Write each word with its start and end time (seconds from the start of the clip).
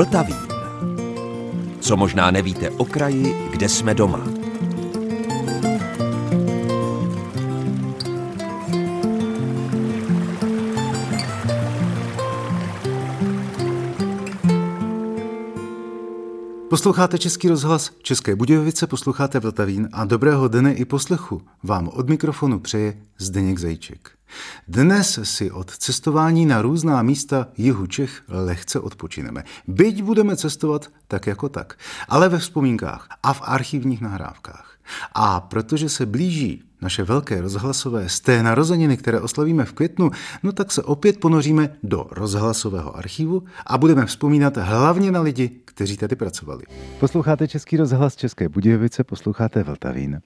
Vltavín. 0.00 0.36
Co 1.80 1.96
možná 1.96 2.30
nevíte 2.30 2.70
o 2.70 2.84
kraji, 2.84 3.48
kde 3.50 3.68
jsme 3.68 3.94
doma. 3.94 4.39
Posloucháte 16.70 17.18
Český 17.18 17.48
rozhlas 17.48 17.90
České 18.02 18.36
Budějovice, 18.36 18.86
posloucháte 18.86 19.40
Vltavín 19.40 19.88
a 19.92 20.04
dobrého 20.04 20.48
dne 20.48 20.74
i 20.74 20.84
poslechu 20.84 21.42
vám 21.62 21.88
od 21.88 22.08
mikrofonu 22.08 22.60
přeje 22.60 23.02
Zdeněk 23.18 23.58
Zajíček. 23.58 24.10
Dnes 24.68 25.18
si 25.22 25.50
od 25.50 25.70
cestování 25.76 26.46
na 26.46 26.62
různá 26.62 27.02
místa 27.02 27.46
jihu 27.56 27.86
Čech 27.86 28.22
lehce 28.28 28.80
odpočineme. 28.80 29.44
Byť 29.66 30.02
budeme 30.02 30.36
cestovat 30.36 30.88
tak 31.08 31.26
jako 31.26 31.48
tak, 31.48 31.78
ale 32.08 32.28
ve 32.28 32.38
vzpomínkách 32.38 33.08
a 33.22 33.32
v 33.32 33.42
archivních 33.44 34.00
nahrávkách. 34.00 34.69
A 35.12 35.40
protože 35.40 35.88
se 35.88 36.06
blíží 36.06 36.62
naše 36.82 37.04
velké 37.04 37.40
rozhlasové 37.40 38.08
z 38.08 38.20
té 38.20 38.42
narozeniny, 38.42 38.96
které 38.96 39.20
oslavíme 39.20 39.64
v 39.64 39.72
květnu, 39.72 40.10
no 40.42 40.52
tak 40.52 40.72
se 40.72 40.82
opět 40.82 41.20
ponoříme 41.20 41.76
do 41.82 42.06
rozhlasového 42.10 42.96
archivu 42.96 43.42
a 43.66 43.78
budeme 43.78 44.06
vzpomínat 44.06 44.56
hlavně 44.56 45.12
na 45.12 45.20
lidi, 45.20 45.50
kteří 45.64 45.96
tady 45.96 46.16
pracovali. 46.16 46.62
Posloucháte 47.00 47.48
Český 47.48 47.76
rozhlas 47.76 48.16
České 48.16 48.48
Budějovice, 48.48 49.04
posloucháte 49.04 49.62
Vltavín. 49.62 50.20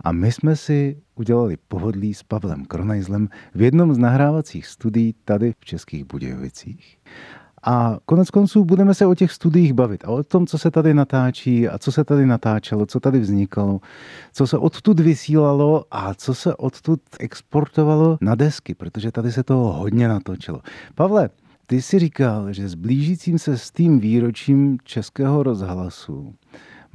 A 0.00 0.12
my 0.12 0.32
jsme 0.32 0.56
si 0.56 1.02
udělali 1.14 1.56
pohodlí 1.68 2.14
s 2.14 2.22
Pavlem 2.22 2.64
Kronajzlem 2.64 3.28
v 3.54 3.62
jednom 3.62 3.94
z 3.94 3.98
nahrávacích 3.98 4.66
studií 4.66 5.14
tady 5.24 5.52
v 5.60 5.64
Českých 5.64 6.04
Budějovicích. 6.04 6.98
A 7.66 7.98
konec 8.04 8.30
konců 8.30 8.64
budeme 8.64 8.94
se 8.94 9.06
o 9.06 9.14
těch 9.14 9.32
studiích 9.32 9.72
bavit 9.72 10.04
a 10.04 10.08
o 10.08 10.22
tom, 10.22 10.46
co 10.46 10.58
se 10.58 10.70
tady 10.70 10.94
natáčí 10.94 11.68
a 11.68 11.78
co 11.78 11.92
se 11.92 12.04
tady 12.04 12.26
natáčelo, 12.26 12.86
co 12.86 13.00
tady 13.00 13.20
vznikalo, 13.20 13.80
co 14.32 14.46
se 14.46 14.58
odtud 14.58 15.00
vysílalo 15.00 15.84
a 15.90 16.14
co 16.14 16.34
se 16.34 16.54
odtud 16.54 17.00
exportovalo 17.20 18.18
na 18.20 18.34
desky, 18.34 18.74
protože 18.74 19.12
tady 19.12 19.32
se 19.32 19.42
toho 19.42 19.72
hodně 19.72 20.08
natočilo. 20.08 20.60
Pavle, 20.94 21.30
ty 21.66 21.82
si 21.82 21.98
říkal, 21.98 22.52
že 22.52 22.68
s 22.68 22.74
blížícím 22.74 23.38
se 23.38 23.58
s 23.58 23.70
tím 23.70 24.00
výročím 24.00 24.78
Českého 24.84 25.42
rozhlasu 25.42 26.34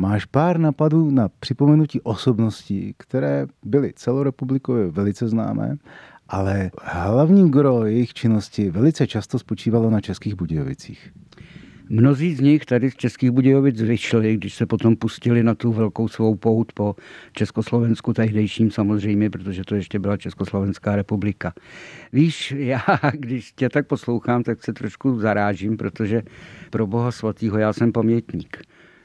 máš 0.02 0.26
pár 0.26 0.60
napadů 0.60 1.12
na 1.12 1.30
připomenutí 1.40 2.02
osobností, 2.02 2.96
které 2.98 3.48
byly 3.64 3.94
celorepublikově 3.96 4.88
velice 4.88 5.28
známé 5.28 5.76
ale 6.32 6.72
hlavní 6.84 7.52
gro 7.52 7.86
jejich 7.86 8.14
činnosti 8.14 8.70
velice 8.70 9.08
často 9.08 9.40
spočívalo 9.40 9.90
na 9.90 10.02
Českých 10.02 10.36
Budějovicích. 10.36 11.12
Mnozí 11.90 12.36
z 12.36 12.40
nich 12.40 12.66
tady 12.66 12.92
z 12.92 12.96
Českých 12.96 13.32
Budějovic 13.32 13.82
vyšli, 13.82 14.36
když 14.36 14.54
se 14.54 14.66
potom 14.66 14.96
pustili 14.96 15.44
na 15.44 15.56
tu 15.56 15.72
velkou 15.72 16.08
svou 16.08 16.36
pout 16.36 16.74
po 16.74 16.96
Československu 17.34 18.14
tehdejším 18.14 18.72
samozřejmě, 18.72 19.30
protože 19.30 19.64
to 19.64 19.76
ještě 19.76 20.00
byla 20.00 20.18
Československá 20.18 20.96
republika. 20.96 21.54
Víš, 22.14 22.54
já 22.58 22.82
když 23.14 23.52
tě 23.52 23.70
tak 23.70 23.88
poslouchám, 23.88 24.44
tak 24.44 24.64
se 24.64 24.74
trošku 24.74 25.20
zarážím, 25.20 25.78
protože 25.78 26.24
pro 26.70 26.88
boha 26.88 27.12
svatýho 27.12 27.58
já 27.58 27.74
jsem 27.74 27.92
pamětník. 27.92 28.58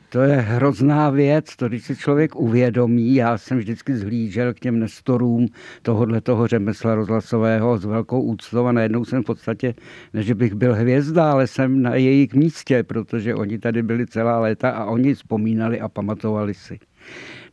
To 0.09 0.21
je 0.21 0.37
hrozná 0.37 1.11
věc, 1.11 1.57
to 1.57 1.69
když 1.69 1.85
si 1.85 1.97
člověk 1.97 2.37
uvědomí, 2.37 3.15
já 3.15 3.39
jsem 3.39 3.59
vždycky 3.59 3.97
zhlížel 3.97 4.55
k 4.55 4.61
těm 4.61 4.79
nestorům 4.79 5.47
tohohle 5.83 6.21
toho 6.21 6.47
řemesla 6.47 6.95
rozhlasového 6.95 7.79
s 7.79 7.85
velkou 7.85 8.23
úctou 8.23 8.67
a 8.67 8.73
najednou 8.73 9.05
jsem 9.05 9.23
v 9.23 9.27
podstatě, 9.27 9.75
než 10.15 10.33
bych 10.33 10.55
byl 10.55 10.75
hvězda, 10.75 11.31
ale 11.31 11.47
jsem 11.47 11.83
na 11.83 11.95
jejich 11.95 12.35
místě, 12.35 12.83
protože 12.83 13.35
oni 13.35 13.59
tady 13.59 13.83
byli 13.83 14.07
celá 14.07 14.41
léta 14.41 14.71
a 14.71 14.85
oni 14.85 15.15
vzpomínali 15.15 15.81
a 15.81 15.89
pamatovali 15.89 16.55
si. 16.55 16.79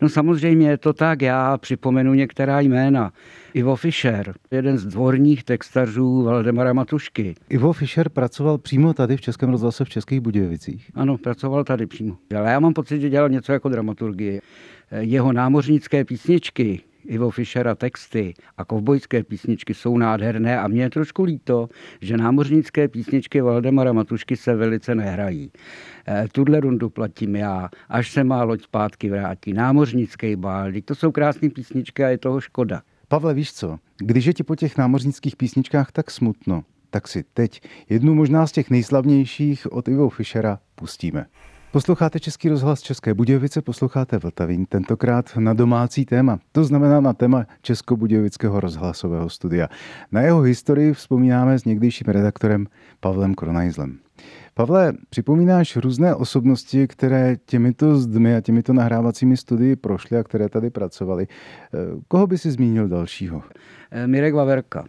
No 0.01 0.09
samozřejmě 0.09 0.69
je 0.69 0.77
to 0.77 0.93
tak, 0.93 1.21
já 1.21 1.57
připomenu 1.57 2.13
některá 2.13 2.59
jména. 2.59 3.13
Ivo 3.53 3.75
Fischer, 3.75 4.33
jeden 4.51 4.77
z 4.77 4.85
dvorních 4.85 5.43
textařů 5.43 6.23
Valdemara 6.23 6.73
Matušky. 6.73 7.35
Ivo 7.49 7.73
Fischer 7.73 8.09
pracoval 8.09 8.57
přímo 8.57 8.93
tady 8.93 9.17
v 9.17 9.21
Českém 9.21 9.49
rozhlase 9.49 9.85
v 9.85 9.89
Českých 9.89 10.19
Budějovicích. 10.19 10.91
Ano, 10.95 11.17
pracoval 11.17 11.63
tady 11.63 11.85
přímo. 11.85 12.17
Ale 12.37 12.51
já 12.51 12.59
mám 12.59 12.73
pocit, 12.73 13.01
že 13.01 13.09
dělal 13.09 13.29
něco 13.29 13.51
jako 13.51 13.69
dramaturgii. 13.69 14.41
Jeho 14.99 15.33
námořnické 15.33 16.05
písničky, 16.05 16.81
Ivo 17.05 17.29
Fischera 17.29 17.75
texty 17.75 18.33
a 18.57 18.65
kovbojské 18.65 19.23
písničky 19.23 19.73
jsou 19.73 19.97
nádherné 19.97 20.59
a 20.59 20.67
mě 20.67 20.81
je 20.81 20.89
trošku 20.89 21.23
líto, 21.23 21.69
že 22.01 22.17
námořnické 22.17 22.87
písničky 22.87 23.41
Valdemara 23.41 23.93
Matušky 23.93 24.35
se 24.35 24.55
velice 24.55 24.95
nehrají. 24.95 25.51
Eh, 26.07 26.27
tuhle 26.31 26.59
rundu 26.59 26.89
platím 26.89 27.35
já, 27.35 27.69
až 27.89 28.11
se 28.11 28.23
má 28.23 28.43
loď 28.43 28.63
zpátky 28.63 29.09
vrátí. 29.09 29.53
Námořnický 29.53 30.35
bál, 30.35 30.71
to 30.85 30.95
jsou 30.95 31.11
krásné 31.11 31.49
písničky 31.49 32.03
a 32.03 32.09
je 32.09 32.17
toho 32.17 32.41
škoda. 32.41 32.81
Pavle, 33.07 33.33
víš 33.33 33.53
co, 33.53 33.77
když 33.97 34.25
je 34.25 34.33
ti 34.33 34.43
po 34.43 34.55
těch 34.55 34.77
námořnických 34.77 35.35
písničkách 35.35 35.91
tak 35.91 36.11
smutno, 36.11 36.63
tak 36.89 37.07
si 37.07 37.23
teď 37.33 37.61
jednu 37.89 38.15
možná 38.15 38.47
z 38.47 38.51
těch 38.51 38.69
nejslavnějších 38.69 39.71
od 39.71 39.87
Ivo 39.87 40.09
Fischera 40.09 40.59
pustíme. 40.75 41.25
Posloucháte 41.73 42.19
Český 42.19 42.49
rozhlas 42.49 42.81
České 42.81 43.13
Budějovice, 43.13 43.61
posloucháte 43.61 44.17
Vltavín, 44.17 44.65
tentokrát 44.65 45.37
na 45.37 45.53
domácí 45.53 46.05
téma. 46.05 46.39
To 46.51 46.63
znamená 46.63 47.01
na 47.01 47.13
téma 47.13 47.45
Českobudějovického 47.61 48.59
rozhlasového 48.59 49.29
studia. 49.29 49.67
Na 50.11 50.21
jeho 50.21 50.41
historii 50.41 50.93
vzpomínáme 50.93 51.59
s 51.59 51.65
někdejším 51.65 52.07
redaktorem 52.07 52.67
Pavlem 52.99 53.35
Kronajzlem. 53.35 53.97
Pavle, 54.53 54.93
připomínáš 55.09 55.75
různé 55.75 56.15
osobnosti, 56.15 56.87
které 56.87 57.35
těmito 57.45 57.97
zdmi 57.97 58.35
a 58.35 58.41
těmito 58.41 58.73
nahrávacími 58.73 59.37
studii 59.37 59.75
prošly 59.75 60.17
a 60.17 60.23
které 60.23 60.49
tady 60.49 60.69
pracovali. 60.69 61.27
Koho 62.07 62.27
by 62.27 62.37
si 62.37 62.51
zmínil 62.51 62.87
dalšího? 62.87 63.43
Mirek 64.05 64.33
Vaverka. 64.33 64.85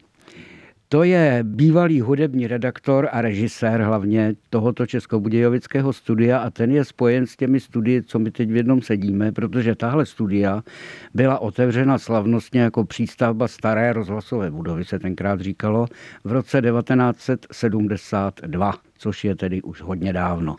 To 0.94 1.02
je 1.02 1.38
bývalý 1.42 2.00
hudební 2.00 2.46
redaktor 2.46 3.08
a 3.12 3.20
režisér 3.20 3.82
hlavně 3.82 4.34
tohoto 4.50 4.86
českobudějovického 4.86 5.92
studia 5.92 6.38
a 6.38 6.50
ten 6.50 6.70
je 6.70 6.84
spojen 6.84 7.26
s 7.26 7.36
těmi 7.36 7.60
studii, 7.60 8.02
co 8.02 8.18
my 8.18 8.30
teď 8.30 8.50
v 8.50 8.56
jednom 8.56 8.82
sedíme, 8.82 9.32
protože 9.32 9.74
tahle 9.74 10.06
studia 10.06 10.62
byla 11.14 11.38
otevřena 11.38 11.98
slavnostně 11.98 12.60
jako 12.60 12.84
přístavba 12.84 13.48
staré 13.48 13.92
rozhlasové 13.92 14.50
budovy, 14.50 14.84
se 14.84 14.98
tenkrát 14.98 15.40
říkalo, 15.40 15.86
v 16.24 16.32
roce 16.32 16.62
1972, 16.62 18.74
což 18.98 19.24
je 19.24 19.36
tedy 19.36 19.62
už 19.62 19.80
hodně 19.80 20.12
dávno. 20.12 20.56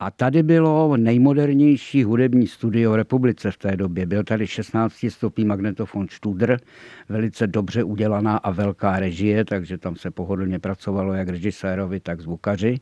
A 0.00 0.10
tady 0.10 0.42
bylo 0.42 0.96
nejmodernější 0.96 2.04
hudební 2.04 2.46
studio 2.46 2.92
v 2.92 2.96
republice 2.96 3.50
v 3.50 3.56
té 3.56 3.76
době. 3.76 4.06
Byl 4.06 4.24
tady 4.24 4.46
16 4.46 5.06
stopý 5.08 5.44
magnetofon 5.44 6.06
Studer, 6.10 6.60
velice 7.08 7.46
dobře 7.46 7.84
udělaná 7.84 8.36
a 8.36 8.50
velká 8.50 9.00
režie, 9.00 9.44
takže 9.44 9.78
tam 9.78 9.96
se 9.96 10.10
pohodlně 10.10 10.58
pracovalo 10.58 11.14
jak 11.14 11.28
režisérovi, 11.28 12.00
tak 12.00 12.20
zvukaři. 12.20 12.80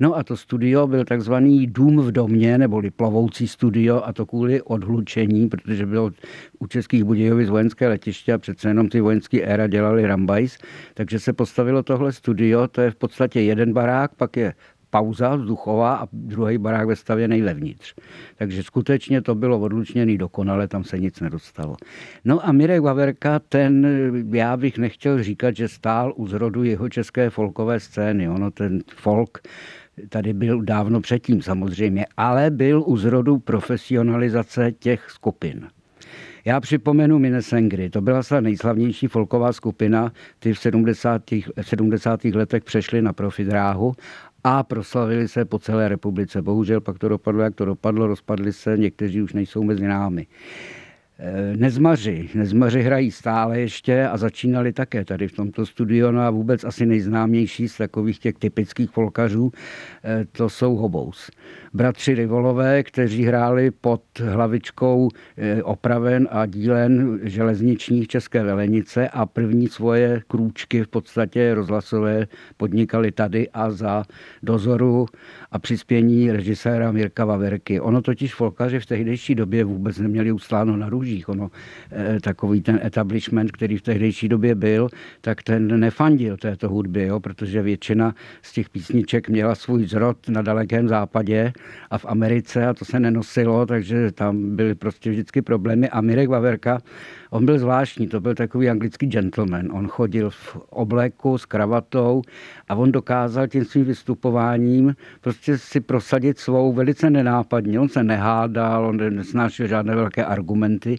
No 0.00 0.16
a 0.16 0.22
to 0.22 0.36
studio 0.36 0.86
byl 0.86 1.04
takzvaný 1.04 1.66
dům 1.66 2.00
v 2.00 2.12
domě, 2.12 2.58
neboli 2.58 2.90
plovoucí 2.90 3.48
studio 3.48 4.02
a 4.04 4.12
to 4.12 4.26
kvůli 4.26 4.62
odhlučení, 4.62 5.48
protože 5.48 5.86
bylo 5.86 6.10
u 6.58 6.66
Českých 6.66 7.04
Budějovic 7.04 7.48
vojenské 7.48 7.88
letiště 7.88 8.32
a 8.32 8.38
přece 8.38 8.68
jenom 8.68 8.88
ty 8.88 9.00
vojenské 9.00 9.40
éra 9.40 9.66
dělali 9.66 10.06
Rambajs, 10.06 10.58
takže 10.94 11.18
se 11.18 11.32
postavilo 11.32 11.82
tohle 11.82 12.12
studio, 12.12 12.68
to 12.68 12.80
je 12.80 12.90
v 12.90 12.96
podstatě 12.96 13.40
jeden 13.40 13.72
barák, 13.72 14.14
pak 14.14 14.36
je 14.36 14.54
pauza 14.92 15.36
vzduchová 15.36 15.96
a 15.96 16.08
druhý 16.12 16.58
barák 16.58 16.86
ve 16.86 16.96
stavě 16.96 17.28
nejlevnitř. 17.28 17.94
Takže 18.36 18.62
skutečně 18.62 19.22
to 19.22 19.34
bylo 19.34 19.60
odlučněný 19.60 20.18
dokonale, 20.18 20.68
tam 20.68 20.84
se 20.84 20.98
nic 20.98 21.20
nedostalo. 21.20 21.76
No 22.24 22.46
a 22.46 22.52
Mirek 22.52 22.82
Vaverka, 22.82 23.38
ten, 23.38 23.86
já 24.32 24.56
bych 24.56 24.78
nechtěl 24.78 25.22
říkat, 25.22 25.56
že 25.56 25.68
stál 25.68 26.12
u 26.16 26.26
zrodu 26.26 26.64
jeho 26.64 26.88
české 26.88 27.30
folkové 27.30 27.80
scény. 27.80 28.28
Ono 28.28 28.50
ten 28.50 28.80
folk 28.96 29.38
tady 30.08 30.32
byl 30.32 30.62
dávno 30.62 31.00
předtím 31.00 31.42
samozřejmě, 31.42 32.06
ale 32.16 32.50
byl 32.50 32.82
u 32.86 32.96
zrodu 32.96 33.38
profesionalizace 33.38 34.72
těch 34.72 35.10
skupin. 35.10 35.68
Já 36.44 36.60
připomenu 36.60 37.18
Minesengry, 37.18 37.90
to 37.90 38.00
byla 38.00 38.22
ta 38.22 38.40
nejslavnější 38.40 39.06
folková 39.06 39.52
skupina, 39.52 40.12
ty 40.38 40.52
v 40.52 40.58
70. 40.58 41.22
70. 41.60 42.24
letech 42.24 42.64
přešly 42.64 43.02
na 43.02 43.12
profidráhu 43.12 43.92
a 44.44 44.62
proslavili 44.62 45.28
se 45.28 45.44
po 45.44 45.58
celé 45.58 45.88
republice. 45.88 46.42
Bohužel 46.42 46.80
pak 46.80 46.98
to 46.98 47.08
dopadlo, 47.08 47.42
jak 47.42 47.54
to 47.54 47.64
dopadlo, 47.64 48.06
rozpadli 48.06 48.52
se, 48.52 48.78
někteří 48.78 49.22
už 49.22 49.32
nejsou 49.32 49.62
mezi 49.62 49.88
námi. 49.88 50.26
Eh, 51.18 51.56
nezmaři. 51.56 52.28
Nezmaři 52.34 52.82
hrají 52.82 53.10
stále 53.10 53.60
ještě 53.60 54.06
a 54.06 54.16
začínali 54.16 54.72
také 54.72 55.04
tady 55.04 55.28
v 55.28 55.32
tomto 55.32 55.66
studiu. 55.66 56.10
No 56.10 56.20
a 56.20 56.30
vůbec 56.30 56.64
asi 56.64 56.86
nejznámější 56.86 57.68
z 57.68 57.76
takových 57.76 58.18
těch 58.18 58.34
typických 58.34 58.90
folkařů, 58.90 59.52
eh, 60.04 60.24
to 60.32 60.48
jsou 60.48 60.76
Hobous. 60.76 61.30
Bratři 61.74 62.14
Rivolové, 62.14 62.82
kteří 62.82 63.24
hráli 63.24 63.70
pod 63.70 64.02
hlavičkou 64.20 65.08
eh, 65.36 65.62
opraven 65.62 66.28
a 66.30 66.46
dílen 66.46 67.20
železničních 67.22 68.08
České 68.08 68.42
Velenice 68.42 69.08
a 69.08 69.26
první 69.26 69.68
svoje 69.68 70.22
krůčky 70.28 70.82
v 70.82 70.88
podstatě 70.88 71.54
rozhlasové 71.54 72.26
podnikali 72.56 73.12
tady 73.12 73.48
a 73.50 73.70
za 73.70 74.04
dozoru 74.42 75.06
a 75.50 75.58
přispění 75.58 76.32
režiséra 76.32 76.92
Mirka 76.92 77.24
Vaverky. 77.24 77.80
Ono 77.80 78.02
totiž 78.02 78.34
folkaři 78.34 78.80
v 78.80 78.86
tehdejší 78.86 79.34
době 79.34 79.64
vůbec 79.64 79.98
neměli 79.98 80.32
usláno 80.32 80.76
na 80.76 80.88
růži 80.88 81.01
růžích. 81.02 81.28
Ono, 81.28 81.50
eh, 81.90 82.20
takový 82.22 82.62
ten 82.62 82.80
establishment, 82.82 83.52
který 83.52 83.76
v 83.76 83.82
tehdejší 83.82 84.28
době 84.28 84.54
byl, 84.54 84.88
tak 85.20 85.42
ten 85.42 85.80
nefandil 85.80 86.36
této 86.36 86.68
hudbě, 86.68 87.06
jo, 87.06 87.20
protože 87.20 87.62
většina 87.62 88.14
z 88.42 88.52
těch 88.52 88.70
písniček 88.70 89.28
měla 89.28 89.54
svůj 89.54 89.86
zrod 89.86 90.28
na 90.28 90.42
dalekém 90.42 90.88
západě 90.88 91.52
a 91.90 91.98
v 91.98 92.06
Americe 92.06 92.66
a 92.66 92.74
to 92.74 92.84
se 92.84 93.00
nenosilo, 93.00 93.66
takže 93.66 94.12
tam 94.12 94.56
byly 94.56 94.74
prostě 94.74 95.10
vždycky 95.10 95.42
problémy. 95.42 95.88
A 95.88 96.00
Mirek 96.00 96.28
Vaverka 96.28 96.78
On 97.32 97.46
byl 97.46 97.58
zvláštní, 97.58 98.06
to 98.06 98.20
byl 98.20 98.34
takový 98.34 98.70
anglický 98.70 99.06
gentleman. 99.06 99.72
On 99.72 99.88
chodil 99.88 100.30
v 100.30 100.56
obleku 100.70 101.38
s 101.38 101.44
kravatou 101.46 102.22
a 102.68 102.74
on 102.74 102.92
dokázal 102.92 103.46
tím 103.46 103.64
svým 103.64 103.84
vystupováním 103.84 104.96
prostě 105.20 105.58
si 105.58 105.80
prosadit 105.80 106.38
svou 106.38 106.72
velice 106.72 107.10
nenápadně. 107.10 107.80
On 107.80 107.88
se 107.88 108.04
nehádal, 108.04 108.86
on 108.86 108.96
nesnášel 108.96 109.66
žádné 109.66 109.94
velké 109.96 110.24
argumenty, 110.24 110.91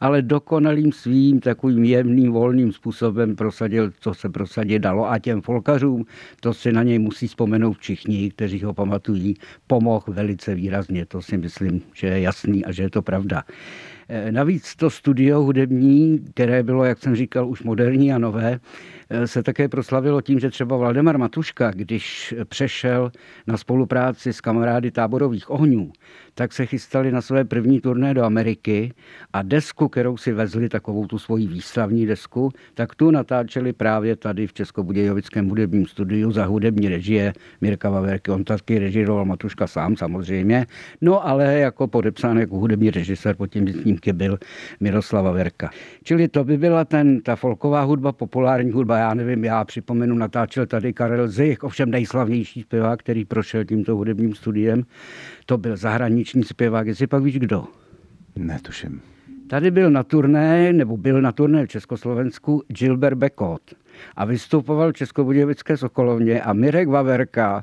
ale 0.00 0.22
dokonalým 0.22 0.92
svým 0.92 1.40
takovým 1.40 1.84
jemným, 1.84 2.32
volným 2.32 2.72
způsobem 2.72 3.36
prosadil, 3.36 3.92
co 4.00 4.14
se 4.14 4.28
prosadit 4.28 4.78
dalo. 4.78 5.10
A 5.10 5.18
těm 5.18 5.40
folkařům, 5.40 6.04
to 6.40 6.54
si 6.54 6.72
na 6.72 6.82
něj 6.82 6.98
musí 6.98 7.28
vzpomenout 7.28 7.78
všichni, 7.78 8.30
kteří 8.30 8.62
ho 8.62 8.74
pamatují, 8.74 9.34
pomohl 9.66 10.04
velice 10.08 10.54
výrazně. 10.54 11.06
To 11.06 11.22
si 11.22 11.36
myslím, 11.36 11.82
že 11.92 12.06
je 12.06 12.20
jasný 12.20 12.64
a 12.64 12.72
že 12.72 12.82
je 12.82 12.90
to 12.90 13.02
pravda. 13.02 13.42
Eh, 14.08 14.32
navíc 14.32 14.76
to 14.76 14.90
studio 14.90 15.42
hudební, 15.42 16.18
které 16.34 16.62
bylo, 16.62 16.84
jak 16.84 16.98
jsem 16.98 17.16
říkal, 17.16 17.48
už 17.48 17.62
moderní 17.62 18.12
a 18.12 18.18
nové, 18.18 18.60
se 19.24 19.42
také 19.42 19.68
proslavilo 19.68 20.20
tím, 20.20 20.40
že 20.40 20.50
třeba 20.50 20.76
Vladimir 20.76 21.18
Matuška, 21.18 21.70
když 21.70 22.34
přešel 22.48 23.12
na 23.46 23.56
spolupráci 23.56 24.32
s 24.32 24.40
kamarády 24.40 24.90
táborových 24.90 25.50
ohňů, 25.50 25.92
tak 26.34 26.52
se 26.52 26.66
chystali 26.66 27.12
na 27.12 27.20
své 27.20 27.44
první 27.44 27.80
turné 27.80 28.14
do 28.14 28.24
Ameriky 28.24 28.92
a 29.32 29.42
desku, 29.42 29.88
kterou 29.88 30.16
si 30.16 30.32
vezli, 30.32 30.68
takovou 30.68 31.06
tu 31.06 31.18
svoji 31.18 31.46
výstavní 31.46 32.06
desku, 32.06 32.50
tak 32.74 32.94
tu 32.94 33.10
natáčeli 33.10 33.72
právě 33.72 34.16
tady 34.16 34.46
v 34.46 34.52
Českobudějovickém 34.52 35.48
hudebním 35.48 35.86
studiu 35.86 36.32
za 36.32 36.44
hudební 36.44 36.88
režie 36.88 37.32
Mirka 37.60 37.90
Vaverky. 37.90 38.30
On 38.30 38.44
taky 38.44 38.78
režiroval 38.78 39.24
Matuška 39.24 39.66
sám 39.66 39.96
samozřejmě, 39.96 40.66
no 41.00 41.26
ale 41.26 41.58
jako 41.58 41.86
podepsán 41.86 42.38
jako 42.38 42.56
hudební 42.56 42.90
režisér 42.90 43.36
pod 43.36 43.46
tím 43.46 43.72
snímky 43.72 44.12
byl 44.12 44.38
Miroslava 44.80 45.32
Verka. 45.32 45.70
Čili 46.04 46.28
to 46.28 46.44
by 46.44 46.58
byla 46.58 46.84
ten, 46.84 47.20
ta 47.20 47.36
folková 47.36 47.82
hudba, 47.82 48.12
populární 48.12 48.70
hudba, 48.70 48.99
já 49.00 49.14
nevím, 49.14 49.44
já 49.44 49.64
připomenu, 49.64 50.14
natáčel 50.14 50.66
tady 50.66 50.92
Karel 50.92 51.28
Zich, 51.28 51.64
ovšem 51.64 51.90
nejslavnější 51.90 52.62
zpěvák, 52.62 53.00
který 53.00 53.24
prošel 53.24 53.64
tímto 53.64 53.96
hudebním 53.96 54.34
studiem. 54.34 54.82
To 55.46 55.58
byl 55.58 55.76
zahraniční 55.76 56.44
zpěvák, 56.44 56.86
jestli 56.86 57.06
pak 57.06 57.22
víš 57.22 57.38
kdo? 57.38 57.64
Netuším. 58.36 59.00
Tady 59.50 59.70
byl 59.70 59.90
na 59.90 60.02
turné, 60.02 60.72
nebo 60.72 60.96
byl 60.96 61.22
na 61.22 61.32
turné 61.32 61.66
v 61.66 61.68
Československu 61.68 62.62
Gilbert 62.68 63.18
Bekot 63.18 63.62
a 64.16 64.24
vystupoval 64.24 64.92
v 64.92 64.96
Českobudějovické 64.96 65.76
Sokolovně 65.76 66.42
a 66.42 66.52
Mirek 66.52 66.88
Vaverka, 66.88 67.62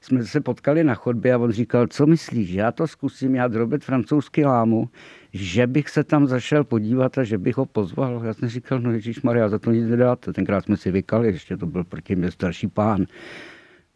jsme 0.00 0.24
se 0.24 0.40
potkali 0.40 0.84
na 0.84 0.94
chodbě 0.94 1.34
a 1.34 1.38
on 1.38 1.50
říkal, 1.52 1.86
co 1.86 2.06
myslíš, 2.06 2.50
já 2.50 2.72
to 2.72 2.86
zkusím, 2.86 3.34
já 3.34 3.48
drobit 3.48 3.84
francouzský 3.84 4.44
lámu, 4.44 4.88
že 5.34 5.66
bych 5.66 5.88
se 5.88 6.04
tam 6.04 6.26
zašel 6.26 6.64
podívat 6.64 7.18
a 7.18 7.24
že 7.24 7.38
bych 7.38 7.56
ho 7.56 7.66
pozval. 7.66 8.22
Já 8.24 8.34
jsem 8.34 8.48
říkal, 8.48 8.80
no 8.80 8.92
Ježíš 8.92 9.22
Maria, 9.22 9.48
za 9.48 9.58
to 9.58 9.70
nic 9.70 9.88
nedáte. 9.88 10.32
Tenkrát 10.32 10.64
jsme 10.64 10.76
si 10.76 10.90
vykali, 10.90 11.26
ještě 11.26 11.56
to 11.56 11.66
byl 11.66 11.84
proti 11.84 12.16
mě 12.16 12.30
starší 12.30 12.66
pán. 12.66 13.06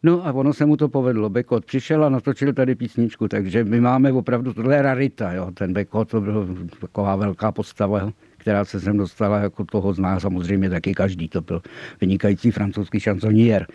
No 0.03 0.27
a 0.27 0.33
ono 0.33 0.53
se 0.53 0.65
mu 0.65 0.77
to 0.77 0.89
povedlo. 0.89 1.29
Bekot 1.29 1.65
přišel 1.65 2.05
a 2.05 2.09
natočil 2.09 2.53
tady 2.53 2.75
písničku, 2.75 3.27
takže 3.27 3.63
my 3.63 3.81
máme 3.81 4.11
opravdu, 4.11 4.53
tohle 4.53 4.75
je 4.75 4.81
rarita, 4.81 5.33
jo. 5.33 5.51
Ten 5.53 5.73
Bekot 5.73 6.09
to 6.09 6.21
byl 6.21 6.55
taková 6.81 7.15
velká 7.15 7.51
postava, 7.51 8.11
která 8.37 8.65
se 8.65 8.79
sem 8.79 8.97
dostala, 8.97 9.39
jako 9.39 9.65
toho 9.65 9.93
zná 9.93 10.19
samozřejmě 10.19 10.69
taky 10.69 10.93
každý, 10.93 11.29
to 11.29 11.41
byl 11.41 11.61
vynikající 12.01 12.51
francouzský 12.51 12.99
šansoniér. 12.99 13.67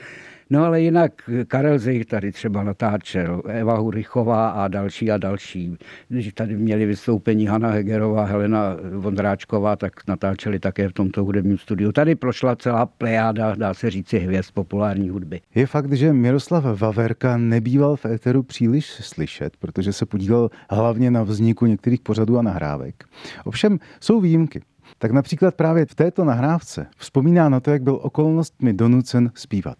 No 0.51 0.65
ale 0.65 0.81
jinak 0.81 1.13
Karel 1.49 1.79
Zich 1.79 2.07
tady 2.07 2.33
třeba 2.33 2.63
natáčel, 2.63 3.43
Eva 3.49 3.79
Hurichová 3.79 4.49
a 4.49 4.69
další 4.69 5.11
a 5.11 5.19
další. 5.19 5.77
Když 6.09 6.33
tady 6.33 6.57
měli 6.57 6.87
vystoupení 6.87 7.47
Hanna 7.47 7.71
Hegerová, 7.71 8.25
Helena 8.25 8.77
Vondráčková, 8.97 9.77
tak 9.77 9.93
natáčeli 10.09 10.59
také 10.59 10.89
v 10.89 10.93
tomto 10.93 11.25
hudebním 11.25 11.59
studiu. 11.59 11.93
Tady 11.93 12.15
prošla 12.15 12.57
celá 12.57 12.87
plejáda, 12.87 13.55
dá 13.55 13.75
se 13.75 13.91
říci, 13.91 14.19
hvězd 14.19 14.51
populární 14.55 15.09
hudby. 15.09 15.41
Je 15.55 15.67
fakt, 15.67 15.93
že 15.93 16.13
Miroslav 16.13 16.81
Vaverka 16.81 17.37
nebýval 17.37 17.97
v 17.97 18.07
éteru 18.07 18.43
příliš 18.43 18.87
slyšet, 18.87 19.57
protože 19.57 19.93
se 19.93 20.07
podílel 20.07 20.51
hlavně 20.71 21.11
na 21.11 21.23
vzniku 21.23 21.67
některých 21.67 22.01
pořadů 22.01 22.39
a 22.39 22.43
nahrávek. 22.43 23.05
Ovšem 23.45 23.79
jsou 24.01 24.21
výjimky. 24.21 24.63
Tak 24.99 25.11
například 25.11 25.55
právě 25.55 25.87
v 25.87 25.95
této 25.95 26.25
nahrávce 26.25 26.87
vzpomíná 26.97 27.49
na 27.49 27.61
to, 27.61 27.71
jak 27.71 27.83
byl 27.83 27.99
okolnostmi 28.03 28.73
donucen 28.73 29.31
zpívat 29.35 29.77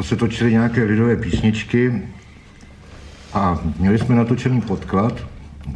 to 0.00 0.04
se 0.04 0.16
točily 0.16 0.52
nějaké 0.52 0.84
lidové 0.84 1.16
písničky 1.16 2.02
a 3.32 3.60
měli 3.78 3.98
jsme 3.98 4.14
natočený 4.14 4.60
podklad. 4.60 5.26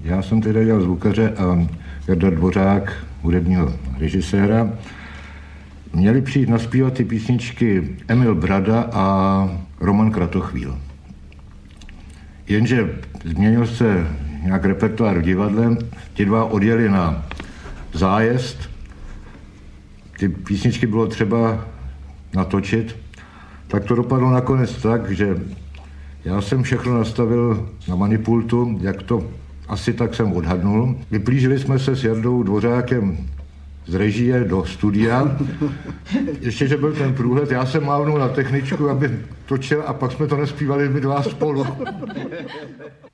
Já 0.03 0.23
jsem 0.23 0.41
tedy 0.41 0.65
dělal 0.65 0.81
zvukaře 0.81 1.31
a 1.31 1.69
Jarda 2.09 2.31
Dvořák, 2.31 2.93
hudebního 3.23 3.73
režiséra. 3.99 4.71
Měli 5.93 6.23
přijít 6.23 6.49
naspívat 6.49 6.93
ty 6.95 7.05
písničky 7.05 7.97
Emil 8.09 8.35
Brada 8.35 8.91
a 8.93 9.49
Roman 9.81 10.11
Kratochvíl. 10.11 10.79
Jenže 12.49 12.99
změnil 13.25 13.67
se 13.67 14.07
nějak 14.43 14.65
repertoár 14.65 15.19
v 15.19 15.23
divadle, 15.23 15.77
ti 16.15 16.25
dva 16.25 16.45
odjeli 16.45 16.89
na 16.89 17.27
zájezd, 17.93 18.71
ty 20.19 20.29
písničky 20.29 20.87
bylo 20.87 21.07
třeba 21.07 21.65
natočit 22.35 23.04
tak 23.75 23.85
to 23.85 23.95
dopadlo 23.95 24.31
nakonec 24.31 24.83
tak, 24.83 25.11
že 25.11 25.37
já 26.25 26.41
jsem 26.41 26.63
všechno 26.63 26.99
nastavil 26.99 27.69
na 27.89 27.97
manipultu, 27.97 28.79
jak 28.81 29.03
to 29.03 29.25
asi 29.69 29.93
tak 29.93 30.15
jsem 30.15 30.33
odhadnul. 30.33 30.97
Vyplížili 31.11 31.59
jsme 31.59 31.79
se 31.79 31.97
s 31.97 32.05
Jardou 32.05 32.43
Dvořákem 32.43 33.17
z 33.87 33.95
režie 33.95 34.45
do 34.45 34.65
studia. 34.65 35.39
Ještě, 36.41 36.69
že 36.69 36.77
byl 36.77 36.93
ten 36.93 37.15
průhled, 37.15 37.51
já 37.51 37.67
jsem 37.67 37.85
mávnul 37.85 38.19
na 38.19 38.29
techničku, 38.29 38.89
aby 38.89 39.21
točil 39.47 39.83
a 39.87 39.93
pak 39.93 40.13
jsme 40.13 40.27
to 40.27 40.37
nespívali 40.37 40.89
my 40.89 41.01
dva 41.01 41.23
spolu. 41.23 41.67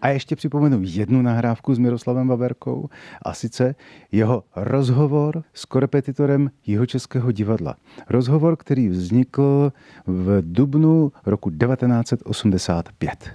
A 0.00 0.08
ještě 0.08 0.36
připomenu 0.36 0.80
jednu 0.82 1.22
nahrávku 1.22 1.74
s 1.74 1.78
Miroslavem 1.78 2.28
Vaverkou 2.28 2.88
a 3.22 3.34
sice 3.34 3.74
jeho 4.12 4.44
rozhovor 4.56 5.42
s 5.54 5.64
korepetitorem 5.64 6.50
Jihočeského 6.66 7.32
divadla. 7.32 7.76
Rozhovor, 8.08 8.56
který 8.56 8.88
vznikl 8.88 9.72
v 10.06 10.42
dubnu 10.42 11.12
roku 11.26 11.50
1985. 11.50 13.30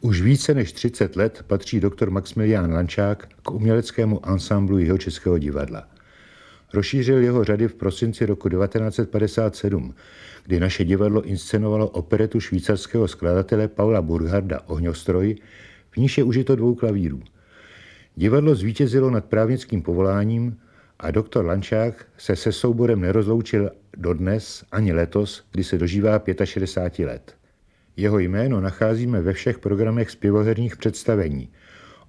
Už 0.00 0.22
více 0.22 0.54
než 0.54 0.72
30 0.72 1.16
let 1.16 1.44
patří 1.46 1.80
doktor 1.80 2.10
Maximilián 2.10 2.72
Lančák 2.72 3.28
k 3.42 3.50
uměleckému 3.50 4.28
ansamblu 4.28 4.78
Jihočeského 4.78 5.38
divadla. 5.38 5.91
Rozšířil 6.74 7.18
jeho 7.18 7.44
řady 7.44 7.68
v 7.68 7.74
prosinci 7.74 8.26
roku 8.26 8.48
1957, 8.48 9.94
kdy 10.44 10.60
naše 10.60 10.84
divadlo 10.84 11.22
inscenovalo 11.22 11.88
operetu 11.88 12.40
švýcarského 12.40 13.08
skladatele 13.08 13.68
Paula 13.68 14.02
Burgharda 14.02 14.60
Ohňostroj, 14.66 15.36
v 15.90 15.96
níž 15.96 16.18
je 16.18 16.24
užito 16.24 16.56
dvou 16.56 16.74
klavírů. 16.74 17.20
Divadlo 18.16 18.54
zvítězilo 18.54 19.10
nad 19.10 19.24
právnickým 19.24 19.82
povoláním 19.82 20.58
a 21.00 21.10
doktor 21.10 21.44
Lančák 21.44 22.06
se 22.18 22.36
se 22.36 22.52
souborem 22.52 23.00
nerozloučil 23.00 23.70
dodnes 23.96 24.64
ani 24.72 24.92
letos, 24.92 25.44
kdy 25.52 25.64
se 25.64 25.78
dožívá 25.78 26.22
65 26.44 27.06
let. 27.06 27.36
Jeho 27.96 28.18
jméno 28.18 28.60
nacházíme 28.60 29.20
ve 29.20 29.32
všech 29.32 29.58
programech 29.58 30.10
zpěvoherních 30.10 30.76
představení– 30.76 31.48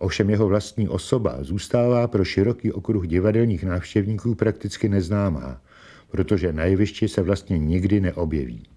Ovšem 0.03 0.29
jeho 0.29 0.47
vlastní 0.47 0.89
osoba 0.89 1.37
zůstává 1.39 2.07
pro 2.07 2.25
široký 2.25 2.71
okruh 2.71 3.07
divadelních 3.07 3.63
návštěvníků 3.63 4.35
prakticky 4.35 4.89
neznámá, 4.89 5.61
protože 6.11 6.53
na 6.53 6.63
jevišti 6.63 7.07
se 7.07 7.21
vlastně 7.21 7.59
nikdy 7.59 8.01
neobjeví. 8.01 8.67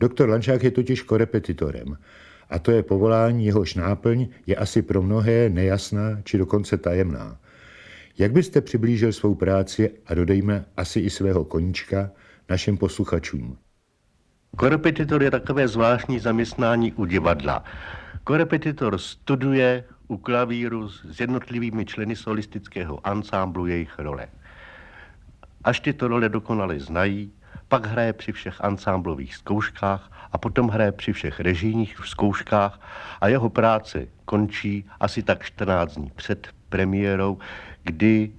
Doktor 0.00 0.28
Lančák 0.28 0.62
je 0.62 0.70
totiž 0.70 1.02
korepetitorem 1.02 1.96
a 2.50 2.58
to 2.58 2.70
je 2.70 2.82
povolání, 2.82 3.46
jehož 3.46 3.74
náplň 3.74 4.28
je 4.46 4.56
asi 4.56 4.82
pro 4.82 5.02
mnohé 5.02 5.50
nejasná 5.50 6.20
či 6.24 6.38
dokonce 6.38 6.78
tajemná. 6.78 7.38
Jak 8.18 8.32
byste 8.32 8.60
přiblížil 8.60 9.12
svou 9.12 9.34
práci 9.34 9.90
a 10.06 10.14
dodejme 10.14 10.64
asi 10.76 11.00
i 11.00 11.10
svého 11.10 11.44
koníčka 11.44 12.10
našim 12.48 12.78
posluchačům? 12.78 13.56
Korepetitor 14.56 15.22
je 15.22 15.30
takové 15.30 15.68
zvláštní 15.68 16.18
zaměstnání 16.18 16.92
u 16.92 17.04
divadla. 17.04 17.64
Korepetitor 18.24 18.98
studuje 18.98 19.84
u 20.08 20.16
klavíru 20.16 20.88
s 20.88 21.20
jednotlivými 21.20 21.84
členy 21.84 22.16
solistického 22.16 23.06
ansámblu 23.06 23.66
jejich 23.66 23.98
role. 23.98 24.28
Až 25.64 25.80
tyto 25.80 26.08
role 26.08 26.28
dokonale 26.28 26.80
znají, 26.80 27.32
pak 27.68 27.86
hraje 27.86 28.12
při 28.12 28.32
všech 28.32 28.64
ansámblových 28.64 29.36
zkouškách 29.36 30.28
a 30.32 30.38
potom 30.38 30.68
hraje 30.68 30.92
při 30.92 31.12
všech 31.12 31.40
režijních 31.40 31.96
zkouškách 32.04 32.80
a 33.20 33.28
jeho 33.28 33.50
práce 33.50 34.06
končí 34.24 34.86
asi 35.00 35.22
tak 35.22 35.44
14 35.44 35.94
dní 35.94 36.12
před 36.16 36.48
premiérou, 36.68 37.38
kdy 37.82 38.32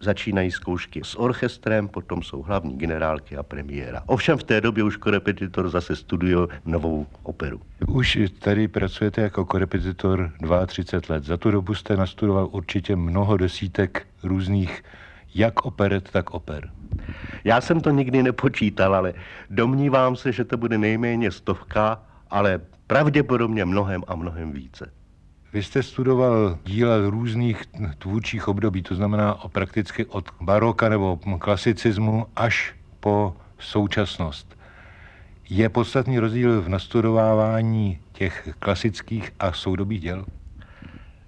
začínají 0.00 0.50
zkoušky 0.50 1.00
s 1.04 1.14
orchestrem, 1.18 1.88
potom 1.88 2.22
jsou 2.22 2.42
hlavní 2.42 2.78
generálky 2.78 3.36
a 3.36 3.42
premiéra. 3.42 4.02
Ovšem 4.06 4.38
v 4.38 4.44
té 4.44 4.60
době 4.60 4.84
už 4.84 4.96
korepetitor 4.96 5.68
zase 5.70 5.96
studuje 5.96 6.36
novou 6.64 7.06
operu. 7.22 7.60
Už 7.88 8.18
tady 8.38 8.68
pracujete 8.68 9.20
jako 9.20 9.44
korepetitor 9.44 10.32
32 10.66 11.14
let. 11.14 11.24
Za 11.24 11.36
tu 11.36 11.50
dobu 11.50 11.74
jste 11.74 11.96
nastudoval 11.96 12.48
určitě 12.52 12.96
mnoho 12.96 13.36
desítek 13.36 14.06
různých 14.22 14.82
jak 15.34 15.64
operet, 15.64 16.10
tak 16.10 16.30
oper. 16.30 16.70
Já 17.44 17.60
jsem 17.60 17.80
to 17.80 17.90
nikdy 17.90 18.22
nepočítal, 18.22 18.94
ale 18.94 19.14
domnívám 19.50 20.16
se, 20.16 20.32
že 20.32 20.44
to 20.44 20.56
bude 20.56 20.78
nejméně 20.78 21.30
stovka, 21.30 22.02
ale 22.30 22.60
pravděpodobně 22.86 23.64
mnohem 23.64 24.02
a 24.08 24.14
mnohem 24.16 24.52
více. 24.52 24.92
Vy 25.56 25.62
jste 25.62 25.82
studoval 25.82 26.58
díla 26.64 27.10
různých 27.10 27.62
tvůrčích 27.98 28.48
období, 28.48 28.82
to 28.82 28.94
znamená 28.94 29.34
prakticky 29.34 30.04
od 30.04 30.28
baroka 30.40 30.88
nebo 30.88 31.18
klasicismu 31.38 32.26
až 32.36 32.74
po 33.00 33.36
současnost. 33.58 34.58
Je 35.50 35.68
podstatný 35.68 36.18
rozdíl 36.18 36.62
v 36.62 36.68
nastudovávání 36.68 37.98
těch 38.12 38.48
klasických 38.58 39.32
a 39.38 39.52
soudobých 39.52 40.00
děl? 40.00 40.26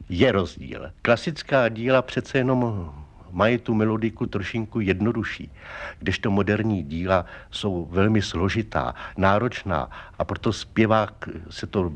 Je 0.09 0.33
rozdíl. 0.33 0.91
Klasická 1.03 1.69
díla 1.69 2.03
přece 2.03 2.39
jenom 2.39 2.93
mají 3.33 3.59
tu 3.59 3.75
melodiku 3.75 4.27
trošinku 4.27 4.81
jednodušší, 4.81 5.51
kdežto 5.99 6.31
moderní 6.31 6.83
díla 6.83 7.25
jsou 7.51 7.89
velmi 7.91 8.23
složitá, 8.23 8.95
náročná 9.17 9.91
a 10.19 10.25
proto 10.25 10.53
zpěvák 10.53 11.29
se 11.51 11.67
to 11.67 11.93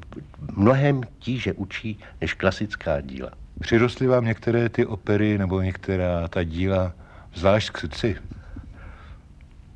mnohem 0.57 1.01
tíže 1.19 1.53
učí 1.53 1.99
než 2.21 2.35
klasická 2.35 3.01
díla. 3.01 3.31
Přirostly 3.61 4.07
vám 4.07 4.25
některé 4.25 4.69
ty 4.69 4.87
opery 4.87 5.39
nebo 5.39 5.61
některá 5.61 6.29
ta 6.29 6.45
díla 6.45 6.93
zvlášť 7.35 7.71
k 7.71 7.79
srdci? 7.79 8.17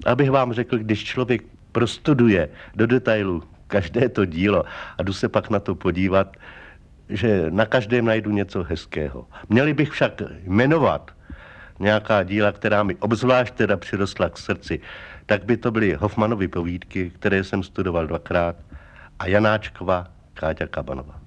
Abych 0.06 0.30
vám 0.30 0.52
řekl, 0.52 0.78
když 0.78 1.04
člověk 1.04 1.42
prostuduje 1.72 2.48
do 2.74 2.86
detailu 2.86 3.42
každé 3.66 4.08
to 4.08 4.24
dílo 4.24 4.64
a 4.98 5.02
jdu 5.02 5.12
se 5.12 5.28
pak 5.28 5.50
na 5.50 5.60
to 5.60 5.74
podívat, 5.74 6.36
že 7.08 7.46
na 7.50 7.66
každém 7.66 8.04
najdu 8.04 8.30
něco 8.30 8.62
hezkého. 8.62 9.26
Měli 9.48 9.74
bych 9.74 9.90
však 9.90 10.22
jmenovat 10.46 11.10
nějaká 11.78 12.22
díla, 12.22 12.52
která 12.52 12.82
mi 12.82 12.96
obzvlášť 12.96 13.54
teda 13.54 13.76
přirostla 13.76 14.28
k 14.28 14.38
srdci, 14.38 14.80
tak 15.26 15.44
by 15.44 15.56
to 15.56 15.70
byly 15.70 15.94
Hoffmanovy 15.94 16.48
povídky, 16.48 17.10
které 17.10 17.44
jsem 17.44 17.62
studoval 17.62 18.06
dvakrát, 18.06 18.56
a 19.18 19.26
Janáčkova 19.26 20.06
Káťa 20.34 20.66
Kabanova. 20.66 21.20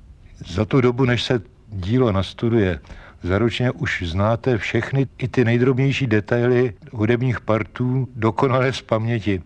Za 0.47 0.65
tu 0.65 0.81
dobu, 0.81 1.05
než 1.05 1.23
se 1.23 1.41
dílo 1.67 2.11
nastuduje, 2.11 2.79
zaručně 3.23 3.71
už 3.71 4.03
znáte 4.05 4.57
všechny, 4.57 5.07
i 5.17 5.27
ty 5.27 5.45
nejdrobnější 5.45 6.07
detaily 6.07 6.73
hudebních 6.91 7.41
partů 7.41 8.07
dokonale 8.15 8.73
z 8.73 8.81
paměti. 8.81 9.41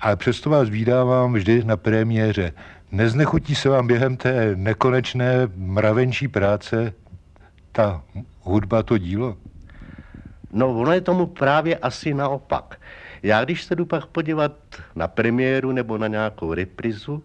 Ale 0.00 0.16
přesto 0.16 0.50
vás 0.50 0.68
vydávám 0.68 1.32
vždy 1.32 1.64
na 1.64 1.76
premiéře. 1.76 2.52
Neznechutí 2.92 3.54
se 3.54 3.68
vám 3.68 3.86
během 3.86 4.16
té 4.16 4.56
nekonečné 4.56 5.48
mravenčí 5.56 6.28
práce 6.28 6.92
ta 7.72 8.02
hudba, 8.40 8.82
to 8.82 8.98
dílo? 8.98 9.36
No, 10.52 10.78
ono 10.78 10.92
je 10.92 11.00
tomu 11.00 11.26
právě 11.26 11.76
asi 11.76 12.14
naopak. 12.14 12.80
Já 13.22 13.44
když 13.44 13.62
se 13.62 13.76
jdu 13.76 13.86
pak 13.86 14.06
podívat 14.06 14.52
na 14.94 15.08
premiéru 15.08 15.72
nebo 15.72 15.98
na 15.98 16.06
nějakou 16.06 16.54
reprizu, 16.54 17.22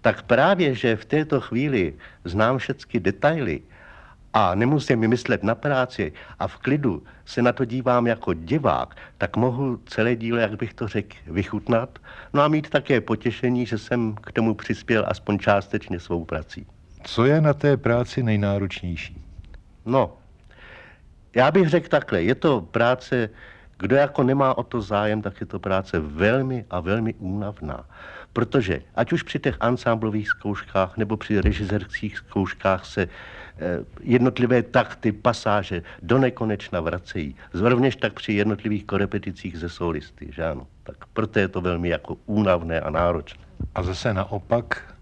tak 0.00 0.22
právě, 0.22 0.74
že 0.74 0.96
v 0.96 1.04
této 1.04 1.40
chvíli 1.40 1.94
znám 2.24 2.58
všechny 2.58 3.00
detaily 3.00 3.60
a 4.32 4.54
nemusím 4.54 5.08
myslet 5.08 5.42
na 5.42 5.54
práci 5.54 6.12
a 6.38 6.48
v 6.48 6.56
klidu 6.56 7.02
se 7.24 7.42
na 7.42 7.52
to 7.52 7.64
dívám 7.64 8.06
jako 8.06 8.32
divák, 8.32 8.96
tak 9.18 9.36
mohu 9.36 9.80
celé 9.86 10.16
dílo, 10.16 10.38
jak 10.38 10.56
bych 10.56 10.74
to 10.74 10.88
řekl, 10.88 11.16
vychutnat, 11.26 11.98
no 12.34 12.42
a 12.42 12.48
mít 12.48 12.70
také 12.70 13.00
potěšení, 13.00 13.66
že 13.66 13.78
jsem 13.78 14.14
k 14.14 14.32
tomu 14.32 14.54
přispěl 14.54 15.04
aspoň 15.08 15.38
částečně 15.38 16.00
svou 16.00 16.24
prací. 16.24 16.66
Co 17.02 17.24
je 17.24 17.40
na 17.40 17.54
té 17.54 17.76
práci 17.76 18.22
nejnáročnější? 18.22 19.22
No, 19.86 20.17
já 21.34 21.50
bych 21.50 21.68
řekl 21.68 21.88
takhle, 21.88 22.22
je 22.22 22.34
to 22.34 22.60
práce, 22.60 23.30
kdo 23.78 23.96
jako 23.96 24.22
nemá 24.22 24.58
o 24.58 24.62
to 24.62 24.82
zájem, 24.82 25.22
tak 25.22 25.40
je 25.40 25.46
to 25.46 25.58
práce 25.58 25.98
velmi 25.98 26.64
a 26.70 26.80
velmi 26.80 27.14
únavná. 27.14 27.84
Protože 28.32 28.82
ať 28.94 29.12
už 29.12 29.22
při 29.22 29.38
těch 29.38 29.56
ansámblových 29.60 30.28
zkouškách 30.28 30.96
nebo 30.96 31.16
při 31.16 31.40
režisérských 31.40 32.18
zkouškách 32.18 32.86
se 32.86 33.02
eh, 33.02 33.08
jednotlivé 34.00 34.62
takty, 34.62 35.12
pasáže 35.12 35.82
do 36.02 36.18
nekonečna 36.18 36.80
vracejí. 36.80 37.36
Zrovněž 37.52 37.96
tak 37.96 38.12
při 38.12 38.32
jednotlivých 38.32 38.84
korepeticích 38.84 39.58
ze 39.58 39.68
solisty, 39.68 40.28
že 40.32 40.44
ano. 40.44 40.66
Tak 40.82 40.96
proto 41.12 41.38
je 41.38 41.48
to 41.48 41.60
velmi 41.60 41.88
jako 41.88 42.16
únavné 42.26 42.80
a 42.80 42.90
náročné. 42.90 43.44
A 43.74 43.82
zase 43.82 44.14
naopak, 44.14 44.94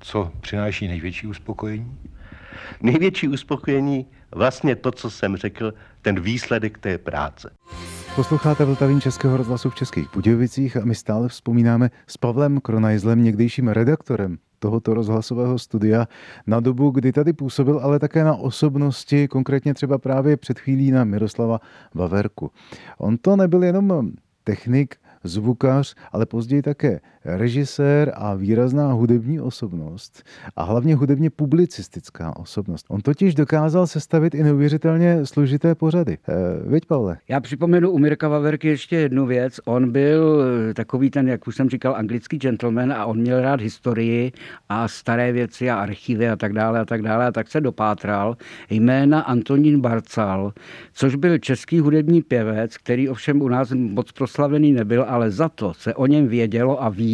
co 0.00 0.32
přináší 0.40 0.88
největší 0.88 1.26
uspokojení? 1.26 1.98
Největší 2.80 3.28
uspokojení 3.28 4.06
vlastně 4.34 4.76
to, 4.76 4.92
co 4.92 5.10
jsem 5.10 5.36
řekl, 5.36 5.74
ten 6.02 6.20
výsledek 6.20 6.78
té 6.78 6.98
práce. 6.98 7.50
Posloucháte 8.16 8.64
Vltavín 8.64 9.00
Českého 9.00 9.36
rozhlasu 9.36 9.70
v 9.70 9.74
Českých 9.74 10.12
Budějovicích 10.14 10.76
a 10.76 10.84
my 10.84 10.94
stále 10.94 11.28
vzpomínáme 11.28 11.90
s 12.06 12.16
Pavlem 12.16 12.60
Kronajzlem, 12.60 13.24
někdejším 13.24 13.68
redaktorem 13.68 14.38
tohoto 14.58 14.94
rozhlasového 14.94 15.58
studia 15.58 16.08
na 16.46 16.60
dobu, 16.60 16.90
kdy 16.90 17.12
tady 17.12 17.32
působil, 17.32 17.80
ale 17.82 17.98
také 17.98 18.24
na 18.24 18.34
osobnosti, 18.34 19.28
konkrétně 19.28 19.74
třeba 19.74 19.98
právě 19.98 20.36
před 20.36 20.58
chvílí 20.58 20.90
na 20.90 21.04
Miroslava 21.04 21.60
Vaverku. 21.94 22.50
On 22.98 23.16
to 23.18 23.36
nebyl 23.36 23.64
jenom 23.64 24.10
technik, 24.44 24.96
zvukař, 25.24 25.94
ale 26.12 26.26
později 26.26 26.62
také 26.62 27.00
režisér 27.24 28.12
a 28.14 28.34
výrazná 28.34 28.92
hudební 28.92 29.40
osobnost 29.40 30.22
a 30.56 30.64
hlavně 30.64 30.94
hudebně 30.94 31.30
publicistická 31.30 32.36
osobnost. 32.36 32.86
On 32.88 33.00
totiž 33.00 33.34
dokázal 33.34 33.86
sestavit 33.86 34.34
i 34.34 34.42
neuvěřitelně 34.42 35.26
složité 35.26 35.74
pořady. 35.74 36.18
E, 36.28 36.68
veď, 36.68 36.86
Pavle? 36.86 37.16
Já 37.28 37.40
připomenu 37.40 37.90
u 37.90 37.98
Mirka 37.98 38.28
Vaverky 38.28 38.68
ještě 38.68 38.96
jednu 38.96 39.26
věc. 39.26 39.60
On 39.64 39.92
byl 39.92 40.42
eh, 40.70 40.74
takový 40.74 41.10
ten, 41.10 41.28
jak 41.28 41.46
už 41.46 41.56
jsem 41.56 41.70
říkal, 41.70 41.96
anglický 41.96 42.38
gentleman 42.38 42.92
a 42.92 43.06
on 43.06 43.18
měl 43.18 43.40
rád 43.40 43.60
historii 43.60 44.32
a 44.68 44.88
staré 44.88 45.32
věci 45.32 45.70
a 45.70 45.76
archivy 45.76 46.28
a 46.28 46.36
tak 46.36 46.52
dále 46.52 46.80
a 46.80 46.84
tak 46.84 47.02
dále 47.02 47.26
a 47.26 47.32
tak 47.32 47.48
se 47.48 47.60
dopátral 47.60 48.36
jména 48.70 49.20
Antonín 49.20 49.80
Barcal, 49.80 50.52
což 50.92 51.14
byl 51.14 51.38
český 51.38 51.80
hudební 51.80 52.22
pěvec, 52.22 52.76
který 52.76 53.08
ovšem 53.08 53.42
u 53.42 53.48
nás 53.48 53.72
moc 53.72 54.12
proslavený 54.12 54.72
nebyl, 54.72 55.04
ale 55.08 55.30
za 55.30 55.48
to 55.48 55.74
se 55.74 55.94
o 55.94 56.06
něm 56.06 56.28
vědělo 56.28 56.82
a 56.82 56.88
ví 56.88 57.13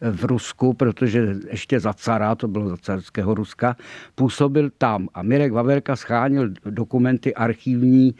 v 0.00 0.24
Rusku, 0.24 0.72
protože 0.72 1.34
ještě 1.50 1.80
za 1.80 1.92
cara, 1.92 2.34
to 2.34 2.48
bylo 2.48 2.68
za 2.68 2.76
carského 2.76 3.34
Ruska, 3.34 3.76
působil 4.14 4.70
tam. 4.78 5.08
A 5.14 5.22
Mirek 5.22 5.52
Vaverka 5.52 5.96
schánil 5.96 6.50
dokumenty 6.64 7.34
archivní 7.34 8.14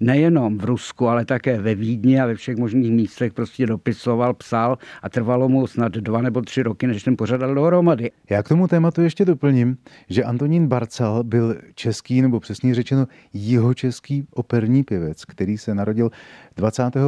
nejenom 0.00 0.58
v 0.58 0.64
Rusku, 0.64 1.08
ale 1.08 1.24
také 1.24 1.60
ve 1.60 1.74
Vídni 1.74 2.20
a 2.20 2.26
ve 2.26 2.34
všech 2.34 2.56
možných 2.56 2.92
místech 2.92 3.32
prostě 3.32 3.66
dopisoval, 3.66 4.34
psal 4.34 4.78
a 5.02 5.08
trvalo 5.08 5.48
mu 5.48 5.66
snad 5.66 5.92
dva 5.92 6.22
nebo 6.22 6.40
tři 6.42 6.62
roky, 6.62 6.86
než 6.86 7.02
ten 7.02 7.16
pořadal 7.16 7.54
dohromady. 7.54 8.10
Já 8.30 8.42
k 8.42 8.48
tomu 8.48 8.68
tématu 8.68 9.02
ještě 9.02 9.24
doplním, 9.24 9.76
že 10.08 10.24
Antonín 10.24 10.68
Barcal 10.68 11.24
byl 11.24 11.56
český, 11.74 12.22
nebo 12.22 12.40
přesně 12.40 12.74
řečeno 12.74 13.06
jihočeský 13.32 14.26
operní 14.30 14.82
pěvec, 14.84 15.24
který 15.24 15.58
se 15.58 15.74
narodil 15.74 16.10
25. 16.56 17.02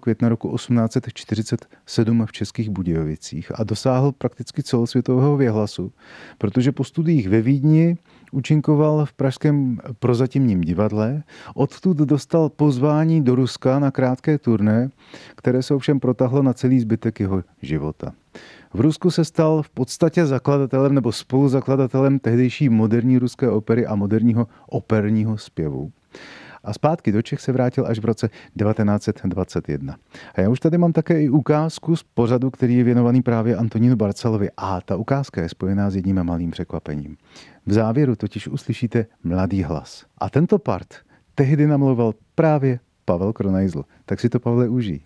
května 0.00 0.28
roku 0.28 0.56
1847 0.56 2.26
v 2.26 2.32
Českých 2.32 2.70
Budějovicích 2.70 3.52
a 3.60 3.64
dosáhl 3.74 4.12
prakticky 4.12 4.62
celosvětového 4.62 5.36
věhlasu, 5.36 5.92
protože 6.38 6.72
po 6.72 6.84
studiích 6.84 7.28
ve 7.28 7.42
Vídni 7.42 7.96
účinkoval 8.32 9.06
v 9.06 9.12
Pražském 9.12 9.78
prozatímním 9.98 10.60
divadle, 10.60 11.22
odtud 11.54 11.96
dostal 11.96 12.48
pozvání 12.48 13.22
do 13.22 13.34
Ruska 13.34 13.78
na 13.78 13.90
krátké 13.90 14.38
turné, 14.38 14.90
které 15.34 15.62
se 15.62 15.74
ovšem 15.74 16.00
protahlo 16.00 16.42
na 16.42 16.52
celý 16.52 16.80
zbytek 16.80 17.20
jeho 17.20 17.42
života. 17.62 18.12
V 18.74 18.80
Rusku 18.80 19.10
se 19.10 19.24
stal 19.24 19.62
v 19.62 19.70
podstatě 19.70 20.26
zakladatelem 20.26 20.94
nebo 20.94 21.12
spoluzakladatelem 21.12 22.18
tehdejší 22.18 22.68
moderní 22.68 23.18
ruské 23.18 23.50
opery 23.50 23.86
a 23.86 23.94
moderního 23.94 24.46
operního 24.66 25.38
zpěvu. 25.38 25.90
A 26.64 26.72
zpátky 26.72 27.12
do 27.12 27.22
Čech 27.22 27.40
se 27.40 27.52
vrátil 27.52 27.86
až 27.86 27.98
v 27.98 28.04
roce 28.04 28.28
1921. 28.28 29.96
A 30.34 30.40
já 30.40 30.48
už 30.48 30.60
tady 30.60 30.78
mám 30.78 30.92
také 30.92 31.22
i 31.22 31.28
ukázku 31.28 31.96
z 31.96 32.02
pořadu, 32.02 32.50
který 32.50 32.76
je 32.76 32.84
věnovaný 32.84 33.22
právě 33.22 33.56
Antonínu 33.56 33.96
Barcalovi 33.96 34.48
a 34.56 34.80
ta 34.80 34.96
ukázka 34.96 35.42
je 35.42 35.48
spojená 35.48 35.90
s 35.90 35.96
jedním 35.96 36.24
malým 36.24 36.50
překvapením. 36.50 37.16
V 37.66 37.72
závěru 37.72 38.16
totiž 38.16 38.48
uslyšíte 38.48 39.06
mladý 39.24 39.62
hlas. 39.62 40.04
A 40.18 40.30
tento 40.30 40.58
part 40.58 40.94
tehdy 41.34 41.66
namlouval 41.66 42.14
právě 42.34 42.78
Pavel 43.04 43.32
Kronajzl. 43.32 43.84
Tak 44.06 44.20
si 44.20 44.28
to, 44.28 44.40
Pavle, 44.40 44.68
užij. 44.68 45.00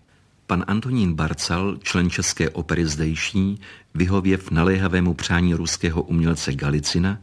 Pan 0.47 0.63
Antonín 0.67 1.13
Barcal, 1.13 1.77
člen 1.77 2.09
České 2.09 2.49
opery 2.49 2.85
zdejší, 2.85 3.61
vyhověv 3.95 4.51
naléhavému 4.51 5.13
přání 5.13 5.53
ruského 5.53 6.01
umělce 6.01 6.53
Galicina, 6.53 7.19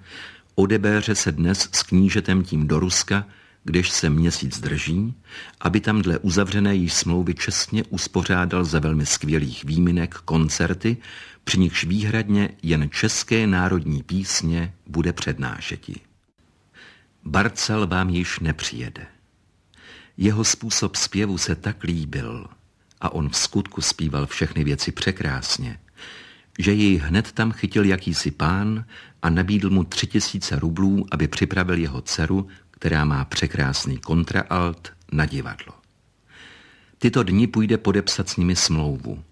odebéře 0.54 1.14
se 1.14 1.32
dnes 1.32 1.68
s 1.72 1.82
knížetem 1.82 2.42
tím 2.42 2.66
do 2.66 2.80
Ruska, 2.80 3.24
kdež 3.66 3.90
se 3.90 4.10
měsíc 4.10 4.60
drží, 4.60 5.14
aby 5.60 5.80
tam 5.80 6.02
dle 6.02 6.18
uzavřené 6.18 6.74
již 6.74 6.92
smlouvy 6.92 7.34
čestně 7.34 7.84
uspořádal 7.84 8.64
za 8.64 8.78
velmi 8.78 9.06
skvělých 9.06 9.64
výminek 9.64 10.14
koncerty, 10.14 10.96
při 11.44 11.58
nichž 11.58 11.84
výhradně 11.84 12.48
jen 12.62 12.90
české 12.90 13.46
národní 13.46 14.02
písně 14.02 14.74
bude 14.86 15.12
přednášeti. 15.12 16.00
Barcel 17.24 17.86
vám 17.86 18.08
již 18.08 18.40
nepřijede. 18.40 19.06
Jeho 20.16 20.44
způsob 20.44 20.96
zpěvu 20.96 21.38
se 21.38 21.54
tak 21.54 21.82
líbil 21.82 22.46
a 23.00 23.12
on 23.12 23.28
v 23.28 23.36
skutku 23.36 23.80
zpíval 23.80 24.26
všechny 24.26 24.64
věci 24.64 24.92
překrásně, 24.92 25.78
že 26.58 26.72
jej 26.72 26.96
hned 26.96 27.32
tam 27.32 27.52
chytil 27.52 27.84
jakýsi 27.84 28.30
pán 28.30 28.84
a 29.22 29.30
nabídl 29.30 29.70
mu 29.70 29.84
tři 29.84 30.06
tisíce 30.06 30.58
rublů, 30.58 31.06
aby 31.10 31.28
připravil 31.28 31.78
jeho 31.78 32.00
dceru, 32.00 32.46
která 32.78 33.04
má 33.04 33.24
překrásný 33.24 33.98
kontraalt, 33.98 34.92
na 35.12 35.26
divadlo. 35.26 35.72
Tyto 36.98 37.22
dny 37.22 37.46
půjde 37.46 37.78
podepsat 37.78 38.28
s 38.28 38.36
nimi 38.36 38.56
smlouvu. 38.56 39.24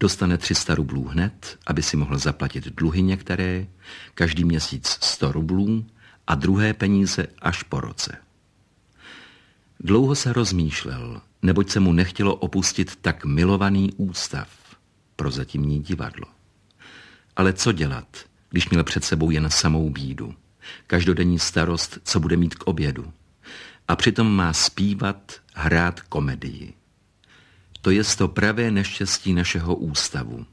Dostane 0.00 0.38
300 0.38 0.74
rublů 0.74 1.04
hned, 1.04 1.58
aby 1.66 1.82
si 1.82 1.96
mohl 1.96 2.18
zaplatit 2.18 2.64
dluhy 2.64 3.02
některé, 3.02 3.66
každý 4.14 4.44
měsíc 4.44 4.98
100 5.00 5.32
rublů 5.32 5.86
a 6.26 6.34
druhé 6.34 6.74
peníze 6.74 7.26
až 7.38 7.62
po 7.62 7.80
roce. 7.80 8.16
Dlouho 9.80 10.14
se 10.14 10.32
rozmýšlel, 10.32 11.20
neboť 11.42 11.70
se 11.70 11.80
mu 11.80 11.92
nechtělo 11.92 12.34
opustit 12.34 12.96
tak 12.96 13.24
milovaný 13.24 13.92
ústav, 13.96 14.48
prozatímní 15.16 15.82
divadlo. 15.82 16.26
Ale 17.36 17.52
co 17.52 17.72
dělat, 17.72 18.16
když 18.50 18.68
měl 18.68 18.84
před 18.84 19.04
sebou 19.04 19.30
jen 19.30 19.50
samou 19.50 19.90
bídu, 19.90 20.34
každodenní 20.86 21.38
starost, 21.38 21.98
co 22.04 22.20
bude 22.20 22.36
mít 22.36 22.54
k 22.54 22.62
obědu. 22.62 23.12
A 23.88 23.96
přitom 23.96 24.36
má 24.36 24.52
zpívat, 24.52 25.32
hrát 25.54 26.00
komedii. 26.00 26.74
To 27.80 27.90
je 27.90 28.02
to 28.18 28.28
pravé 28.28 28.70
neštěstí 28.70 29.32
našeho 29.32 29.74
ústavu. 29.76 30.46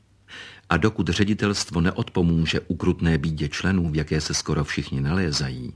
A 0.69 0.77
dokud 0.77 1.09
ředitelstvo 1.09 1.81
neodpomůže 1.81 2.59
ukrutné 2.59 3.17
bídě 3.17 3.49
členů, 3.49 3.91
v 3.91 3.95
jaké 3.95 4.21
se 4.21 4.33
skoro 4.33 4.63
všichni 4.63 5.01
nalézají, 5.01 5.73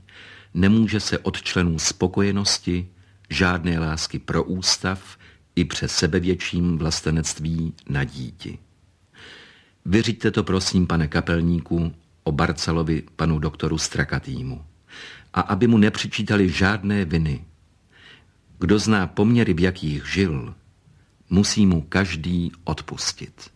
nemůže 0.54 1.00
se 1.00 1.18
od 1.18 1.42
členů 1.42 1.78
spokojenosti, 1.78 2.88
žádné 3.30 3.78
lásky 3.78 4.18
pro 4.18 4.44
ústav 4.44 5.18
i 5.56 5.64
přes 5.64 5.92
sebevětším 5.92 6.78
vlastenectví 6.78 7.74
na 7.88 8.04
díti. 8.04 8.58
Vyřiďte 9.84 10.30
to 10.30 10.44
prosím, 10.44 10.86
pane 10.86 11.08
kapelníku, 11.08 11.92
o 12.28 12.32
Barcalovi 12.32 13.02
panu 13.16 13.38
doktoru 13.38 13.78
Strakatýmu 13.78 14.64
a 15.34 15.40
aby 15.40 15.66
mu 15.66 15.78
nepřičítali 15.78 16.48
žádné 16.48 17.04
viny. 17.04 17.44
Kdo 18.58 18.78
zná 18.78 19.06
poměry, 19.06 19.54
v 19.54 19.60
jakých 19.60 20.12
žil, 20.12 20.54
musí 21.30 21.66
mu 21.66 21.82
každý 21.82 22.52
odpustit. 22.64 23.50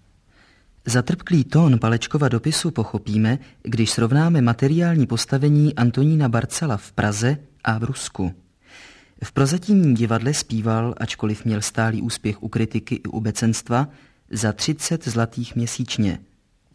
Zatrpklý 0.87 1.45
tón 1.45 1.79
Palečkova 1.79 2.29
dopisu 2.29 2.71
pochopíme, 2.71 3.39
když 3.63 3.91
srovnáme 3.91 4.43
materiální 4.43 5.07
postavení 5.07 5.75
Antonína 5.75 6.29
Barcela 6.29 6.77
v 6.77 6.93
Praze 6.93 7.37
a 7.65 7.79
v 7.79 7.85
Rusku. 7.85 8.35
V 9.25 9.33
prozatímním 9.33 9.95
divadle 9.95 10.35
zpíval, 10.35 10.95
ačkoliv 10.97 11.45
měl 11.45 11.61
stálý 11.61 12.03
úspěch 12.03 12.43
u 12.43 12.49
kritiky 12.49 12.95
i 12.95 13.09
u 13.09 13.21
becenstva, 13.21 13.89
za 14.31 14.53
30 14.53 15.09
zlatých 15.09 15.57
měsíčně. 15.57 16.19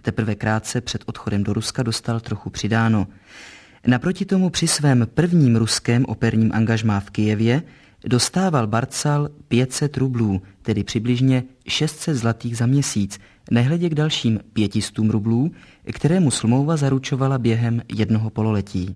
Teprve 0.01 0.36
krátce 0.36 0.81
před 0.81 1.03
odchodem 1.05 1.43
do 1.43 1.53
Ruska 1.53 1.83
dostal 1.83 2.19
trochu 2.19 2.49
přidáno. 2.49 3.07
Naproti 3.88 4.25
tomu 4.25 4.49
při 4.49 4.67
svém 4.67 5.07
prvním 5.13 5.55
ruském 5.55 6.05
operním 6.05 6.51
angažmá 6.53 6.99
v 6.99 7.10
Kijevě 7.10 7.63
dostával 8.05 8.67
Barcal 8.67 9.29
500 9.47 9.97
rublů, 9.97 10.41
tedy 10.62 10.83
přibližně 10.83 11.43
600 11.67 12.15
zlatých 12.15 12.57
za 12.57 12.65
měsíc, 12.65 13.19
nehledě 13.51 13.89
k 13.89 13.95
dalším 13.95 14.39
500 14.53 14.97
rublů, 14.97 15.51
kterému 15.93 16.31
smlouva 16.31 16.77
zaručovala 16.77 17.38
během 17.38 17.81
jednoho 17.95 18.29
pololetí. 18.29 18.95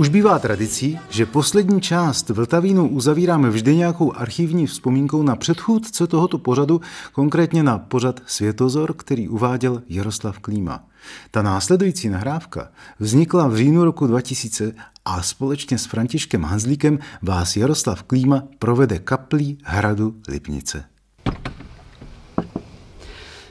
Už 0.00 0.08
bývá 0.08 0.38
tradicí, 0.38 0.98
že 1.10 1.26
poslední 1.26 1.80
část 1.80 2.28
Vltavínu 2.28 2.88
uzavíráme 2.88 3.50
vždy 3.50 3.76
nějakou 3.76 4.12
archivní 4.16 4.66
vzpomínkou 4.66 5.22
na 5.22 5.36
předchůdce 5.36 6.06
tohoto 6.06 6.38
pořadu, 6.38 6.80
konkrétně 7.12 7.62
na 7.62 7.78
pořad 7.78 8.20
Světozor, 8.26 8.94
který 8.94 9.28
uváděl 9.28 9.82
Jaroslav 9.88 10.38
Klíma. 10.38 10.84
Ta 11.30 11.42
následující 11.42 12.08
nahrávka 12.08 12.68
vznikla 12.98 13.48
v 13.48 13.56
říjnu 13.56 13.84
roku 13.84 14.06
2000 14.06 14.72
a 15.04 15.22
společně 15.22 15.78
s 15.78 15.86
Františkem 15.86 16.42
Hanzlíkem 16.42 16.98
vás 17.22 17.56
Jaroslav 17.56 18.02
Klíma 18.02 18.42
provede 18.58 18.98
kaplí 18.98 19.58
hradu 19.62 20.14
Lipnice. 20.28 20.84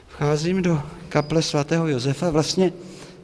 Vcházím 0.08 0.62
do 0.62 0.82
kaple 1.08 1.42
svatého 1.42 1.88
Josefa, 1.88 2.30
vlastně 2.30 2.72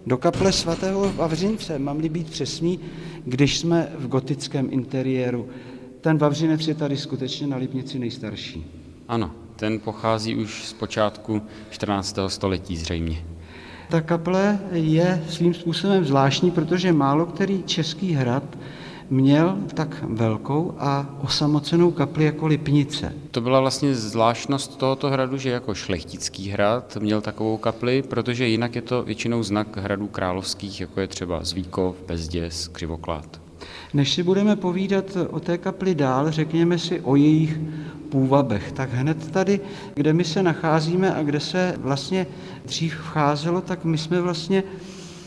do 0.07 0.17
kaple 0.17 0.53
svatého 0.53 1.13
Vavřince, 1.13 1.79
mám-li 1.79 2.09
být 2.09 2.31
přesný, 2.31 2.81
když 3.25 3.59
jsme 3.59 3.93
v 3.99 4.09
gotickém 4.09 4.69
interiéru. 4.71 5.49
Ten 6.01 6.19
Vavřinec 6.19 6.69
je 6.69 6.75
tady 6.75 6.97
skutečně 6.97 7.47
na 7.47 7.57
Lipnici 7.57 7.99
nejstarší. 7.99 8.67
Ano, 9.09 9.31
ten 9.57 9.81
pochází 9.81 10.37
už 10.37 10.65
z 10.65 10.73
počátku 10.73 11.43
14. 11.71 12.19
století 12.27 12.77
zřejmě. 12.77 13.25
Ta 13.91 14.01
kaple 14.01 14.59
je 14.73 15.25
svým 15.29 15.55
způsobem 15.55 16.05
zvláštní, 16.05 16.51
protože 16.51 16.93
málo 16.93 17.27
který 17.27 17.63
český 17.63 18.13
hrad 18.13 18.59
měl 19.11 19.59
tak 19.75 20.05
velkou 20.09 20.75
a 20.79 21.07
osamocenou 21.25 21.91
kapli 21.91 22.25
jako 22.25 22.47
Lipnice. 22.47 23.13
To 23.31 23.41
byla 23.41 23.61
vlastně 23.61 23.95
zvláštnost 23.95 24.79
tohoto 24.79 25.11
hradu, 25.11 25.37
že 25.37 25.51
jako 25.51 25.75
šlechtický 25.75 26.49
hrad 26.49 26.97
měl 27.01 27.21
takovou 27.21 27.57
kapli, 27.57 28.03
protože 28.03 28.49
jinak 28.49 28.75
je 28.75 28.83
to 28.83 29.03
většinou 29.03 29.43
znak 29.43 29.77
hradů 29.77 30.07
královských, 30.07 30.81
jako 30.81 31.01
je 31.01 31.07
třeba 31.07 31.45
Zvíkov, 31.45 31.97
Bezděs, 32.07 32.69
Křivoklát. 32.69 33.41
Než 33.95 34.15
si 34.15 34.23
budeme 34.23 34.57
povídat 34.57 35.17
o 35.31 35.41
té 35.41 35.59
kapli 35.59 35.95
dál, 35.95 36.31
řekněme 36.31 36.79
si 36.79 37.01
o 37.01 37.17
jejich 37.17 37.59
půvabech. 38.09 38.73
Tak 38.73 38.93
hned 38.93 39.31
tady, 39.31 39.61
kde 39.95 40.13
my 40.13 40.25
se 40.25 40.43
nacházíme 40.43 41.15
a 41.15 41.23
kde 41.23 41.41
se 41.41 41.75
vlastně 41.79 42.27
dřív 42.65 42.95
vcházelo, 42.95 43.61
tak 43.61 43.85
my 43.85 43.99
jsme 43.99 44.21
vlastně 44.21 44.63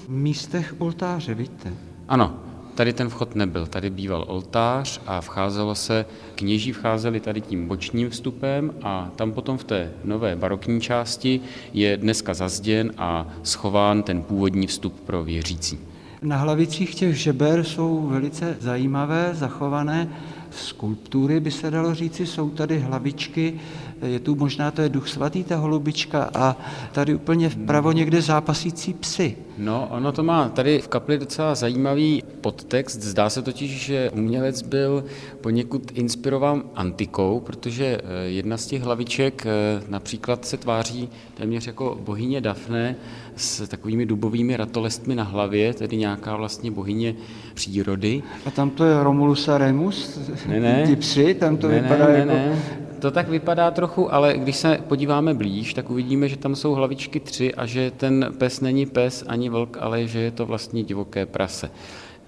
v 0.06 0.10
místech 0.10 0.76
oltáře, 0.78 1.34
víte? 1.34 1.74
Ano, 2.08 2.49
Tady 2.76 2.94
ten 2.94 3.10
vchod 3.10 3.36
nebyl, 3.36 3.68
tady 3.68 3.90
býval 3.90 4.26
oltář 4.28 5.02
a 5.06 5.22
vcházelo 5.22 5.76
se, 5.76 6.06
kněží 6.36 6.72
vcházeli 6.72 7.20
tady 7.20 7.42
tím 7.42 7.68
bočním 7.68 8.10
vstupem 8.10 8.72
a 8.84 9.12
tam 9.16 9.32
potom 9.32 9.58
v 9.58 9.64
té 9.64 9.92
nové 10.04 10.36
barokní 10.36 10.82
části 10.82 11.42
je 11.74 11.98
dneska 11.98 12.34
zazděn 12.34 12.92
a 12.98 13.28
schován 13.44 14.04
ten 14.04 14.22
původní 14.22 14.68
vstup 14.68 15.00
pro 15.00 15.24
věřící. 15.24 15.80
Na 16.22 16.38
hlavicích 16.38 16.96
těch 16.96 17.16
žeber 17.16 17.64
jsou 17.64 18.08
velice 18.08 18.58
zajímavé, 18.60 19.30
zachované 19.34 20.10
skulptury, 20.52 21.40
by 21.40 21.52
se 21.52 21.72
dalo 21.72 21.96
říci, 21.96 22.26
jsou 22.26 22.50
tady 22.50 22.80
hlavičky, 22.80 23.60
je 24.06 24.20
tu 24.20 24.36
možná 24.36 24.72
to 24.72 24.82
je 24.82 24.90
duch 24.90 25.10
svatý, 25.10 25.44
ta 25.44 25.56
holubička 25.56 26.30
a 26.34 26.58
tady 26.92 27.16
úplně 27.16 27.50
vpravo 27.50 27.92
někde 27.92 28.22
zápasící 28.22 28.94
psy. 28.94 29.38
No, 29.58 29.88
ono 29.92 30.12
to 30.12 30.24
má 30.24 30.50
tady 30.50 30.80
v 30.80 30.88
kapli 30.88 31.18
docela 31.18 31.56
zajímavý 31.56 32.24
podtext. 32.42 33.02
Zdá 33.02 33.30
se 33.30 33.42
totiž, 33.42 33.86
že 33.86 34.10
umělec 34.10 34.62
byl 34.62 35.04
poněkud 35.42 35.92
inspirován 35.92 36.64
antikou, 36.76 37.40
protože 37.40 37.86
eh, 37.86 38.26
jedna 38.26 38.58
z 38.58 38.66
těch 38.66 38.82
hlaviček 38.82 39.46
eh, 39.46 39.82
například 39.90 40.46
se 40.46 40.58
tváří 40.58 41.10
téměř 41.34 41.68
jako 41.68 41.98
bohyně 42.06 42.42
Dafne 42.42 42.96
s 43.36 43.68
takovými 43.68 44.06
dubovými 44.06 44.58
ratolestmi 44.58 45.16
na 45.16 45.24
hlavě, 45.24 45.74
tedy 45.74 45.98
nějaká 45.98 46.36
vlastně 46.36 46.72
bohyně 46.72 47.16
přírody. 47.54 48.24
A 48.46 48.52
tam 48.52 48.70
to 48.70 48.86
je 48.86 49.04
Romulus 49.04 49.48
a 49.48 49.58
Remus? 49.58 50.20
Ne, 50.48 50.60
ne. 50.60 50.84
Ty 50.88 50.96
psy, 50.96 51.34
tam 51.34 51.58
to 51.58 51.68
ne, 51.68 51.82
vypadá 51.82 52.08
ne, 52.08 52.18
jako... 52.18 52.32
Ne. 52.32 52.89
To 53.00 53.12
tak 53.12 53.30
vypadá 53.30 53.72
trochu, 53.72 54.14
ale 54.14 54.38
když 54.38 54.56
se 54.56 54.80
podíváme 54.88 55.34
blíž, 55.34 55.74
tak 55.74 55.90
uvidíme, 55.90 56.30
že 56.30 56.38
tam 56.38 56.56
jsou 56.56 56.74
hlavičky 56.74 57.20
tři 57.20 57.56
a 57.56 57.66
že 57.66 57.92
ten 57.98 58.34
pes 58.38 58.62
není 58.62 58.86
pes 58.86 59.24
ani 59.28 59.50
vlk, 59.50 59.78
ale 59.80 60.08
že 60.08 60.20
je 60.20 60.32
to 60.32 60.46
vlastně 60.46 60.84
divoké 60.84 61.26
prase. 61.26 61.72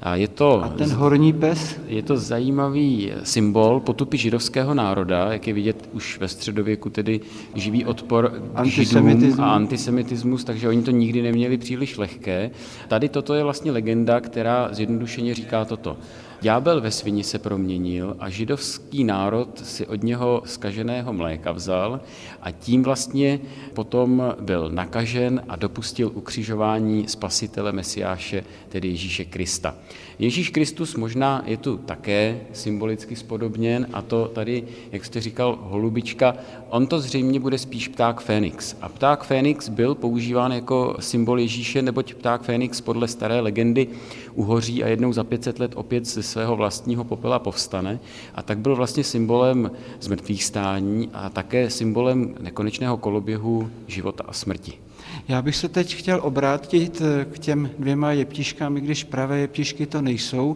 A 0.03 0.15
je 0.15 0.27
to, 0.27 0.63
a 0.63 0.69
ten 0.69 0.89
horní 0.89 1.33
pes? 1.33 1.79
Je 1.87 2.01
to 2.03 2.17
zajímavý 2.17 3.11
symbol 3.23 3.79
potupy 3.79 4.17
židovského 4.17 4.73
národa, 4.73 5.33
jak 5.33 5.47
je 5.47 5.53
vidět 5.53 5.89
už 5.93 6.19
ve 6.19 6.27
středověku, 6.27 6.89
tedy 6.89 7.19
živý 7.55 7.85
odpor 7.85 8.41
k 8.61 8.65
židům 8.65 9.35
a 9.39 9.51
antisemitismus, 9.51 10.43
takže 10.43 10.69
oni 10.69 10.83
to 10.83 10.91
nikdy 10.91 11.21
neměli 11.21 11.57
příliš 11.57 11.97
lehké. 11.97 12.51
Tady 12.87 13.09
toto 13.09 13.33
je 13.33 13.43
vlastně 13.43 13.71
legenda, 13.71 14.19
která 14.19 14.69
zjednodušeně 14.71 15.33
říká 15.33 15.65
toto. 15.65 15.97
Ďábel 16.41 16.81
ve 16.81 16.91
svini 16.91 17.23
se 17.23 17.39
proměnil 17.39 18.15
a 18.19 18.29
židovský 18.29 19.03
národ 19.03 19.61
si 19.65 19.87
od 19.87 20.03
něho 20.03 20.41
skaženého 20.45 21.13
mléka 21.13 21.51
vzal 21.51 22.01
a 22.41 22.51
tím 22.51 22.83
vlastně 22.83 23.39
potom 23.73 24.35
byl 24.39 24.69
nakažen 24.69 25.43
a 25.49 25.55
dopustil 25.55 26.11
ukřižování 26.13 27.07
spasitele 27.07 27.71
Mesiáše, 27.71 28.43
tedy 28.69 28.87
Ježíše 28.87 29.25
Krista. 29.25 29.75
Ježíš 30.19 30.49
Kristus 30.49 30.95
možná 30.95 31.43
je 31.45 31.57
tu 31.57 31.77
také 31.77 32.39
symbolicky 32.53 33.15
spodobněn 33.15 33.87
a 33.93 34.01
to 34.01 34.27
tady, 34.27 34.63
jak 34.91 35.05
jste 35.05 35.21
říkal, 35.21 35.59
holubička, 35.61 36.35
on 36.69 36.87
to 36.87 36.99
zřejmě 36.99 37.39
bude 37.39 37.57
spíš 37.57 37.87
pták 37.87 38.21
Fénix. 38.21 38.75
A 38.81 38.89
pták 38.89 39.23
Fénix 39.23 39.69
byl 39.69 39.95
používán 39.95 40.51
jako 40.51 40.95
symbol 40.99 41.39
Ježíše, 41.39 41.81
neboť 41.81 42.13
pták 42.13 42.41
Fénix 42.41 42.81
podle 42.81 43.07
staré 43.07 43.39
legendy 43.39 43.87
uhoří 44.33 44.83
a 44.83 44.87
jednou 44.87 45.13
za 45.13 45.23
500 45.23 45.59
let 45.59 45.71
opět 45.75 46.05
ze 46.05 46.23
svého 46.23 46.55
vlastního 46.55 47.03
popela 47.03 47.39
povstane. 47.39 47.99
A 48.35 48.41
tak 48.41 48.57
byl 48.57 48.75
vlastně 48.75 49.03
symbolem 49.03 49.71
zmrtvých 50.01 50.43
stání 50.43 51.09
a 51.13 51.29
také 51.29 51.69
symbolem 51.69 52.35
nekonečného 52.39 52.97
koloběhu 52.97 53.69
života 53.87 54.23
a 54.27 54.33
smrti. 54.33 54.90
Já 55.27 55.41
bych 55.41 55.55
se 55.55 55.69
teď 55.69 55.95
chtěl 55.95 56.19
obrátit 56.23 57.01
eh, 57.01 57.25
k 57.25 57.39
těm 57.39 57.69
dvěma 57.79 58.11
jeptiškám, 58.11 58.77
i 58.77 58.81
když 58.81 59.03
pravé 59.03 59.39
jeptišky 59.39 59.85
to 59.85 60.01
nejsou, 60.01 60.55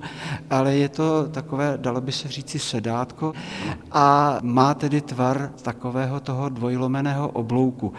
ale 0.50 0.76
je 0.76 0.90
to 0.90 1.28
takové, 1.32 1.74
dalo 1.82 2.02
by 2.02 2.12
se 2.12 2.28
říci, 2.28 2.60
sedátko 2.60 3.34
a 3.92 4.38
má 4.42 4.74
tedy 4.74 5.02
tvar 5.02 5.52
takového 5.62 6.20
toho 6.20 6.50
dvojlomeného 6.50 7.30
oblouku. 7.30 7.94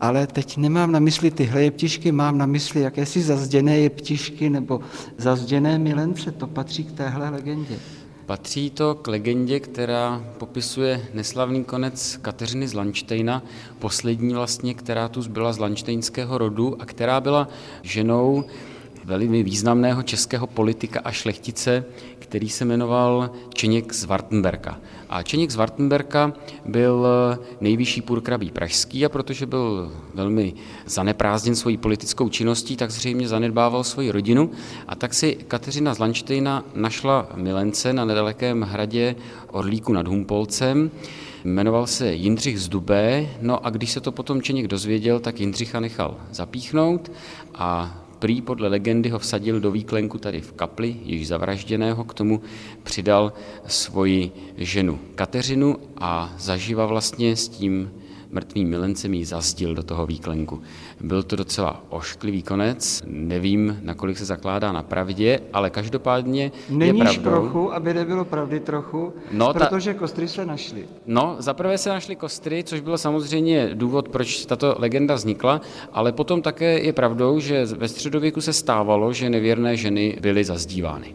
Ale 0.00 0.26
teď 0.26 0.56
nemám 0.56 0.92
na 0.92 0.98
mysli 0.98 1.30
tyhle 1.30 1.62
jeptišky, 1.62 2.12
mám 2.12 2.38
na 2.38 2.46
mysli 2.46 2.80
jakési 2.80 3.22
zazděné 3.22 3.78
jeptišky 3.78 4.50
nebo 4.50 4.80
zazděné 5.18 5.78
milence, 5.78 6.30
to 6.32 6.46
patří 6.46 6.84
k 6.84 6.92
téhle 6.92 7.28
legendě. 7.30 7.76
Patří 8.26 8.70
to 8.70 8.94
k 8.94 9.08
legendě, 9.08 9.60
která 9.60 10.24
popisuje 10.38 11.08
neslavný 11.14 11.64
konec 11.64 12.18
Kateřiny 12.22 12.68
z 12.68 12.74
Lanštejna, 12.74 13.42
poslední 13.78 14.34
vlastně, 14.34 14.74
která 14.74 15.08
tu 15.08 15.22
zbyla 15.22 15.52
z 15.52 15.58
lanštejnského 15.58 16.38
rodu 16.38 16.82
a 16.82 16.86
která 16.86 17.20
byla 17.20 17.48
ženou 17.82 18.44
velmi 19.04 19.42
významného 19.42 20.02
českého 20.02 20.46
politika 20.46 21.00
a 21.04 21.12
šlechtice, 21.12 21.84
který 22.18 22.48
se 22.48 22.64
jmenoval 22.64 23.30
Čeněk 23.54 23.92
z 23.92 24.04
Wartenberka. 24.04 24.78
A 25.08 25.22
Čeněk 25.22 25.50
z 25.50 25.56
Wartenberka 25.56 26.32
byl 26.66 27.06
nejvyšší 27.60 28.02
purkrabí 28.02 28.50
pražský 28.50 29.04
a 29.04 29.08
protože 29.08 29.46
byl 29.46 29.92
velmi 30.14 30.54
zaneprázdněn 30.86 31.56
svojí 31.56 31.76
politickou 31.76 32.28
činností, 32.28 32.76
tak 32.76 32.90
zřejmě 32.90 33.28
zanedbával 33.28 33.84
svoji 33.84 34.10
rodinu. 34.10 34.50
A 34.88 34.94
tak 34.94 35.14
si 35.14 35.36
Kateřina 35.48 35.94
z 35.94 35.98
Lanštejna 35.98 36.64
našla 36.74 37.28
milence 37.34 37.92
na 37.92 38.04
nedalekém 38.04 38.62
hradě 38.62 39.16
Orlíku 39.50 39.92
nad 39.92 40.06
Humpolcem, 40.06 40.90
Jmenoval 41.44 41.86
se 41.86 42.12
Jindřich 42.12 42.60
z 42.60 42.68
Dubé, 42.68 43.28
no 43.40 43.66
a 43.66 43.70
když 43.70 43.90
se 43.90 44.00
to 44.00 44.12
potom 44.12 44.42
Čeněk 44.42 44.68
dozvěděl, 44.68 45.20
tak 45.20 45.40
Jindřicha 45.40 45.80
nechal 45.80 46.16
zapíchnout 46.30 47.12
a 47.54 47.98
prý 48.20 48.42
podle 48.42 48.68
legendy 48.68 49.08
ho 49.08 49.18
vsadil 49.18 49.60
do 49.60 49.70
výklenku 49.70 50.18
tady 50.18 50.40
v 50.40 50.52
kapli, 50.52 50.96
již 51.04 51.28
zavražděného, 51.28 52.04
k 52.04 52.14
tomu 52.14 52.42
přidal 52.82 53.32
svoji 53.66 54.32
ženu 54.56 54.98
Kateřinu 55.14 55.76
a 55.96 56.34
zaživa 56.38 56.86
vlastně 56.86 57.36
s 57.36 57.48
tím 57.48 57.90
mrtvým 58.30 58.68
milencem 58.68 59.14
ji 59.14 59.24
zazdil 59.24 59.74
do 59.74 59.82
toho 59.82 60.06
výklenku. 60.06 60.62
Byl 61.00 61.22
to 61.22 61.36
docela 61.36 61.82
ošklivý 61.88 62.42
konec, 62.42 63.02
nevím, 63.06 63.78
nakolik 63.82 64.18
se 64.18 64.24
zakládá 64.24 64.72
na 64.72 64.82
pravdě, 64.82 65.40
ale 65.52 65.70
každopádně 65.70 66.52
Není 66.68 66.98
je 66.98 67.04
pravdou. 67.04 67.22
trochu, 67.30 67.74
aby 67.74 67.94
nebylo 67.94 68.24
pravdy 68.24 68.60
trochu, 68.60 69.12
no, 69.32 69.52
protože 69.52 69.92
ta... 69.94 69.98
kostry 69.98 70.28
se 70.28 70.46
našly. 70.46 70.84
No, 71.06 71.36
zaprvé 71.38 71.78
se 71.78 71.88
našly 71.88 72.16
kostry, 72.16 72.64
což 72.64 72.80
byl 72.80 72.98
samozřejmě 72.98 73.70
důvod, 73.74 74.08
proč 74.08 74.46
tato 74.46 74.74
legenda 74.78 75.14
vznikla, 75.14 75.60
ale 75.92 76.12
potom 76.12 76.42
také 76.42 76.78
je 76.78 76.92
pravdou, 76.92 77.40
že 77.40 77.64
ve 77.64 77.88
středověku 77.88 78.40
se 78.40 78.52
stávalo, 78.52 79.12
že 79.12 79.30
nevěrné 79.30 79.76
ženy 79.76 80.18
byly 80.20 80.44
zazdívány. 80.44 81.14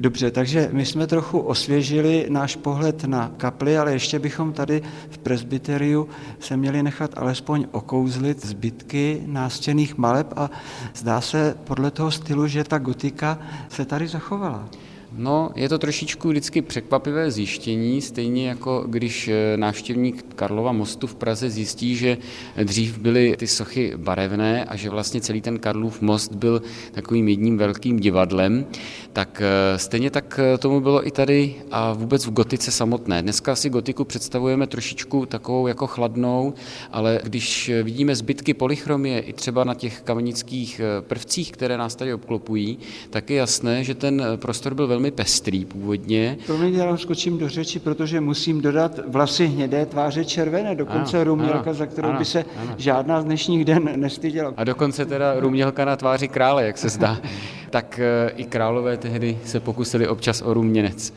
Dobře, 0.00 0.30
takže 0.30 0.68
my 0.72 0.86
jsme 0.86 1.06
trochu 1.06 1.38
osvěžili 1.38 2.26
náš 2.28 2.56
pohled 2.56 3.04
na 3.04 3.32
kapli, 3.36 3.78
ale 3.78 3.92
ještě 3.92 4.18
bychom 4.18 4.52
tady 4.52 4.82
v 5.10 5.18
presbyteriu 5.18 6.08
se 6.38 6.56
měli 6.56 6.82
nechat 6.82 7.10
alespoň 7.16 7.66
okouzlit 7.72 8.46
zbytky 8.46 9.22
nástěných 9.26 9.98
maleb 9.98 10.32
a 10.36 10.50
zdá 10.94 11.20
se 11.20 11.56
podle 11.64 11.90
toho 11.90 12.10
stylu, 12.10 12.46
že 12.46 12.64
ta 12.64 12.78
gotika 12.78 13.38
se 13.68 13.84
tady 13.84 14.08
zachovala. 14.08 14.68
No, 15.16 15.50
je 15.56 15.68
to 15.68 15.78
trošičku 15.78 16.28
vždycky 16.28 16.62
překvapivé 16.62 17.30
zjištění, 17.30 18.00
stejně 18.00 18.48
jako 18.48 18.84
když 18.88 19.28
eh, 19.28 19.56
návštěvník 19.56 20.34
Karlova 20.34 20.72
mostu 20.72 21.06
v 21.06 21.14
Praze 21.14 21.50
zjistí, 21.50 21.96
že 21.96 22.18
dřív 22.64 22.98
byly 22.98 23.36
ty 23.38 23.46
sochy 23.46 23.92
barevné 23.96 24.64
a 24.64 24.76
že 24.76 24.90
vlastně 24.90 25.20
celý 25.20 25.40
ten 25.40 25.58
Karlův 25.58 26.00
most 26.00 26.34
byl 26.34 26.62
takovým 26.92 27.28
jedním 27.28 27.58
velkým 27.58 28.00
divadlem, 28.00 28.66
tak 29.12 29.42
eh, 29.44 29.78
stejně 29.78 30.10
tak 30.10 30.40
eh, 30.42 30.58
tomu 30.58 30.80
bylo 30.80 31.06
i 31.06 31.10
tady 31.10 31.54
a 31.70 31.92
vůbec 31.92 32.26
v 32.26 32.32
gotice 32.32 32.70
samotné. 32.70 33.22
Dneska 33.22 33.56
si 33.56 33.70
gotiku 33.70 34.04
představujeme 34.04 34.66
trošičku 34.66 35.26
takovou 35.26 35.66
jako 35.66 35.86
chladnou, 35.86 36.54
ale 36.92 37.20
když 37.22 37.70
vidíme 37.82 38.16
zbytky 38.16 38.54
polychromie 38.54 39.20
i 39.20 39.32
třeba 39.32 39.64
na 39.64 39.74
těch 39.74 40.00
kamenických 40.00 40.80
prvcích, 41.00 41.52
které 41.52 41.78
nás 41.78 41.94
tady 41.94 42.14
obklopují, 42.14 42.78
tak 43.10 43.30
je 43.30 43.36
jasné, 43.36 43.84
že 43.84 43.94
ten 43.94 44.22
prostor 44.36 44.74
byl 44.74 44.86
velmi 44.86 44.99
velmi 45.00 45.10
pestrý 45.10 45.64
původně. 45.64 46.38
Promiň, 46.46 46.74
já 46.74 46.96
skočím 46.96 47.38
do 47.38 47.48
řeči, 47.48 47.78
protože 47.78 48.20
musím 48.20 48.60
dodat 48.60 49.00
vlasy 49.08 49.46
hnědé, 49.46 49.86
tváře 49.86 50.24
červené, 50.24 50.74
dokonce 50.74 51.16
ano, 51.16 51.24
rumělka, 51.24 51.70
ano, 51.70 51.74
za 51.74 51.86
kterou 51.86 52.08
ano, 52.08 52.18
by 52.18 52.24
se 52.24 52.44
ano. 52.56 52.74
žádná 52.76 53.20
z 53.20 53.24
dnešních 53.24 53.64
den 53.64 53.90
nestyděla. 53.96 54.54
A 54.56 54.64
dokonce 54.64 55.06
teda 55.06 55.40
rumělka 55.40 55.84
na 55.84 55.96
tváři 55.96 56.28
krále, 56.28 56.66
jak 56.66 56.78
se 56.78 56.88
zdá. 56.88 57.20
tak 57.70 58.00
eh, 58.02 58.30
i 58.36 58.44
králové 58.44 58.96
tehdy 58.96 59.38
se 59.44 59.60
pokusili 59.60 60.08
občas 60.08 60.42
o 60.42 60.54
ruměnec. 60.54 61.12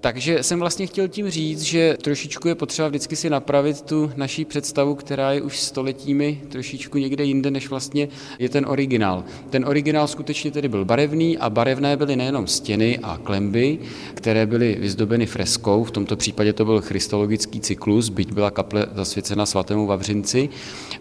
Takže 0.00 0.42
jsem 0.42 0.60
vlastně 0.60 0.86
chtěl 0.86 1.08
tím 1.08 1.30
říct, 1.30 1.62
že 1.62 1.96
trošičku 2.02 2.48
je 2.48 2.54
potřeba 2.54 2.88
vždycky 2.88 3.16
si 3.16 3.30
napravit 3.30 3.82
tu 3.82 4.10
naší 4.16 4.44
představu, 4.44 4.94
která 4.94 5.32
je 5.32 5.42
už 5.42 5.60
stoletími 5.60 6.40
trošičku 6.48 6.98
někde 6.98 7.24
jinde, 7.24 7.50
než 7.50 7.68
vlastně 7.70 8.08
je 8.38 8.48
ten 8.48 8.66
originál. 8.68 9.24
Ten 9.50 9.64
originál 9.64 10.06
skutečně 10.06 10.50
tedy 10.50 10.68
byl 10.68 10.84
barevný 10.84 11.38
a 11.38 11.50
barevné 11.50 11.96
byly 11.96 12.16
nejenom 12.16 12.46
stěny 12.46 12.98
a 13.02 13.18
klemby, 13.24 13.78
které 14.14 14.46
byly 14.46 14.76
vyzdobeny 14.80 15.26
freskou, 15.26 15.84
v 15.84 15.90
tomto 15.90 16.16
případě 16.16 16.52
to 16.52 16.64
byl 16.64 16.80
christologický 16.80 17.60
cyklus, 17.60 18.08
byť 18.08 18.32
byla 18.32 18.50
kaple 18.50 18.86
zasvěcena 18.94 19.46
svatému 19.46 19.86
Vavřinci, 19.86 20.48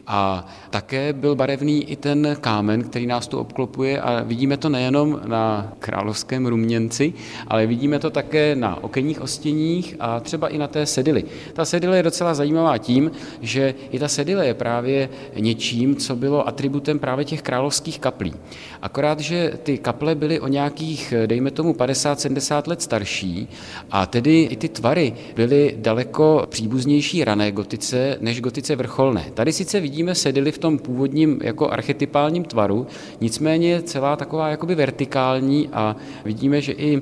a 0.07 0.47
také 0.69 1.13
byl 1.13 1.35
barevný 1.35 1.91
i 1.91 1.95
ten 1.95 2.37
kámen, 2.41 2.83
který 2.83 3.07
nás 3.07 3.27
tu 3.27 3.37
obklopuje. 3.37 4.01
A 4.01 4.23
vidíme 4.23 4.57
to 4.57 4.69
nejenom 4.69 5.21
na 5.25 5.73
královském 5.79 6.45
ruměnci, 6.45 7.13
ale 7.47 7.67
vidíme 7.67 7.99
to 7.99 8.09
také 8.09 8.55
na 8.55 8.83
okenních 8.95 9.21
ostěních 9.21 9.95
a 9.99 10.19
třeba 10.19 10.47
i 10.47 10.57
na 10.57 10.67
té 10.67 10.85
sedily. 10.85 11.23
Ta 11.53 11.65
sedile 11.65 11.97
je 11.97 12.03
docela 12.03 12.33
zajímavá 12.33 12.77
tím, 12.77 13.11
že 13.41 13.75
i 13.91 13.99
ta 13.99 14.07
sedile 14.07 14.47
je 14.47 14.53
právě 14.53 15.09
něčím, 15.39 15.95
co 15.95 16.15
bylo 16.15 16.47
atributem 16.47 16.99
právě 16.99 17.25
těch 17.25 17.41
královských 17.41 17.99
kaplí. 17.99 18.33
Akorát, 18.81 19.19
že 19.19 19.53
ty 19.63 19.77
kaple 19.77 20.15
byly 20.15 20.39
o 20.39 20.47
nějakých, 20.47 21.13
dejme 21.25 21.51
tomu, 21.51 21.73
50-70 21.73 22.63
let 22.67 22.81
starší 22.81 23.47
a 23.91 24.05
tedy 24.05 24.41
i 24.41 24.55
ty 24.55 24.69
tvary 24.69 25.13
byly 25.35 25.75
daleko 25.77 26.47
příbuznější 26.49 27.23
rané 27.23 27.51
gotice 27.51 28.17
než 28.21 28.41
gotice 28.41 28.75
vrcholné. 28.75 29.25
Tady 29.33 29.53
sice 29.53 29.79
vidíme 29.79 30.15
sedily 30.15 30.51
v 30.51 30.57
tom 30.57 30.77
původním 30.79 31.39
jako 31.43 31.69
archetypálním 31.69 32.43
tvaru, 32.43 32.87
nicméně 33.21 33.81
celá 33.81 34.15
taková 34.15 34.49
jakoby 34.49 34.75
vertikální 34.75 35.69
a 35.73 35.95
vidíme, 36.25 36.61
že 36.61 36.71
i 36.71 37.01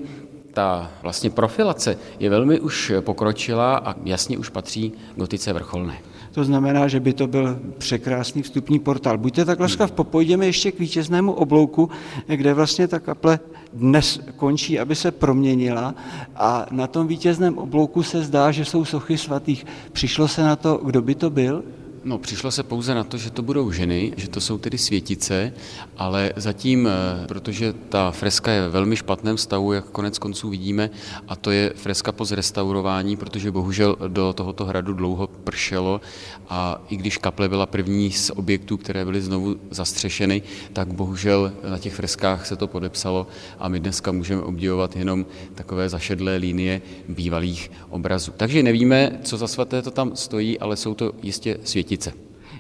ta 0.54 0.92
vlastně 1.02 1.30
profilace 1.30 1.98
je 2.20 2.30
velmi 2.30 2.60
už 2.60 2.92
pokročila 3.00 3.78
a 3.78 3.96
jasně 4.06 4.38
už 4.38 4.50
patří 4.50 4.94
gotice 5.16 5.54
vrcholné. 5.54 5.98
To 6.34 6.44
znamená, 6.44 6.88
že 6.88 7.00
by 7.00 7.14
to 7.14 7.28
byl 7.28 7.60
překrásný 7.78 8.42
vstupní 8.42 8.80
portál. 8.80 9.18
Buďte 9.18 9.46
tak 9.46 9.60
laskav, 9.60 9.90
hmm. 9.90 9.96
popojdeme 9.96 10.46
ještě 10.46 10.72
k 10.72 10.80
vítěznému 10.80 11.32
oblouku, 11.32 11.90
kde 12.28 12.54
vlastně 12.54 12.88
ta 12.88 13.00
kaple 13.00 13.40
dnes 13.74 14.20
končí, 14.38 14.80
aby 14.80 14.96
se 14.96 15.12
proměnila 15.12 15.96
a 16.36 16.66
na 16.72 16.88
tom 16.88 17.08
vítězném 17.08 17.58
oblouku 17.58 18.04
se 18.04 18.24
zdá, 18.24 18.52
že 18.52 18.66
jsou 18.66 18.86
sochy 18.86 19.18
svatých. 19.18 19.66
Přišlo 19.92 20.28
se 20.28 20.44
na 20.44 20.56
to, 20.56 20.82
kdo 20.84 21.02
by 21.02 21.16
to 21.16 21.30
byl? 21.30 21.64
No, 22.06 22.18
přišlo 22.18 22.52
se 22.52 22.64
pouze 22.64 22.96
na 22.96 23.04
to, 23.04 23.18
že 23.18 23.32
to 23.32 23.42
budou 23.42 23.72
ženy, 23.72 24.14
že 24.18 24.28
to 24.28 24.42
jsou 24.42 24.58
tedy 24.58 24.78
světice, 24.78 25.54
ale 25.98 26.34
zatím, 26.36 26.88
eh, 26.88 27.28
protože 27.28 27.74
ta 27.90 28.12
freska 28.12 28.52
je 28.52 28.62
ve 28.62 28.70
velmi 28.70 28.96
špatném 28.96 29.38
stavu, 29.38 29.74
jak 29.74 29.86
konec 29.86 30.20
konců 30.20 30.50
vidíme, 30.50 30.90
a 31.28 31.36
to 31.36 31.52
je 31.52 31.74
freska 31.76 32.12
po 32.12 32.26
zrestaurování, 32.26 33.18
protože 33.18 33.52
bohužel 33.52 33.96
do 34.08 34.34
tohoto 34.34 34.66
hradu 34.66 34.94
dlouho 34.94 35.28
pršelo 35.28 36.02
a 36.50 36.82
i 36.90 36.98
když 36.98 37.18
kaple 37.18 37.50
byla 37.50 37.66
první 37.66 38.12
z 38.12 38.30
objektů, 38.30 38.78
které 38.78 39.06
byly 39.06 39.22
znovu 39.22 39.56
zastřešeny, 39.72 40.42
tak 40.74 40.94
bohužel 40.94 41.54
na 41.70 41.78
těch 41.78 41.94
freskách 41.94 42.46
se 42.46 42.56
to 42.56 42.68
podepsalo 42.68 43.28
a 43.60 43.68
my 43.68 43.80
dneska 43.80 44.12
můžeme 44.12 44.42
obdivovat 44.42 44.96
jenom 44.96 45.26
takové 45.56 45.90
zašedlé 45.90 46.36
linie 46.36 46.82
bývalých 47.10 47.72
obrazů. 47.90 48.34
Takže 48.38 48.64
nevíme, 48.64 49.20
co 49.24 49.38
za 49.38 49.48
svaté 49.48 49.82
to 49.82 49.92
tam 49.92 50.16
stojí, 50.16 50.60
ale 50.60 50.76
jsou 50.78 50.94
to 50.94 51.12
jistě 51.22 51.58
světice. 51.64 51.93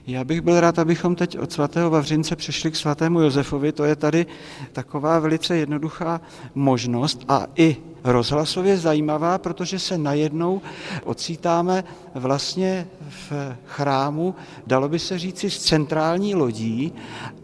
Já 0.08 0.24
bych 0.24 0.41
byl 0.41 0.60
rád, 0.60 0.80
abychom 0.80 1.15
teď 1.15 1.39
od 1.39 1.52
svatého 1.52 1.89
Vavřince 1.89 2.36
přešli 2.36 2.72
k 2.72 2.76
svatému 2.76 3.22
Josefovi. 3.22 3.72
To 3.72 3.84
je 3.84 3.96
tady 3.96 4.26
taková 4.72 5.19
velice 5.19 5.58
jednoduchá 5.58 6.22
možnost 6.56 7.26
a 7.28 7.48
i 7.56 7.78
rozhlasově 8.04 8.78
zajímavá, 8.78 9.38
protože 9.38 9.80
se 9.80 9.98
najednou 9.98 10.62
ocítáme 11.04 11.84
vlastně 12.15 12.88
v 13.10 13.56
chrámu, 13.65 14.36
dalo 14.67 14.89
by 14.89 15.00
se 15.00 15.19
říci, 15.19 15.50
z 15.50 15.60
centrální 15.60 16.36
lodí 16.36 16.93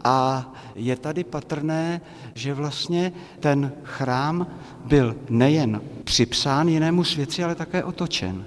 a 0.04 0.52
je 0.74 0.96
tady 0.96 1.24
patrné, 1.24 2.00
že 2.34 2.54
vlastně 2.54 3.12
ten 3.40 3.72
chrám 3.84 4.46
byl 4.84 5.16
nejen 5.28 5.80
připsán 6.04 6.68
jinému 6.68 7.04
svěci, 7.04 7.44
ale 7.44 7.54
také 7.54 7.84
otočen. 7.84 8.44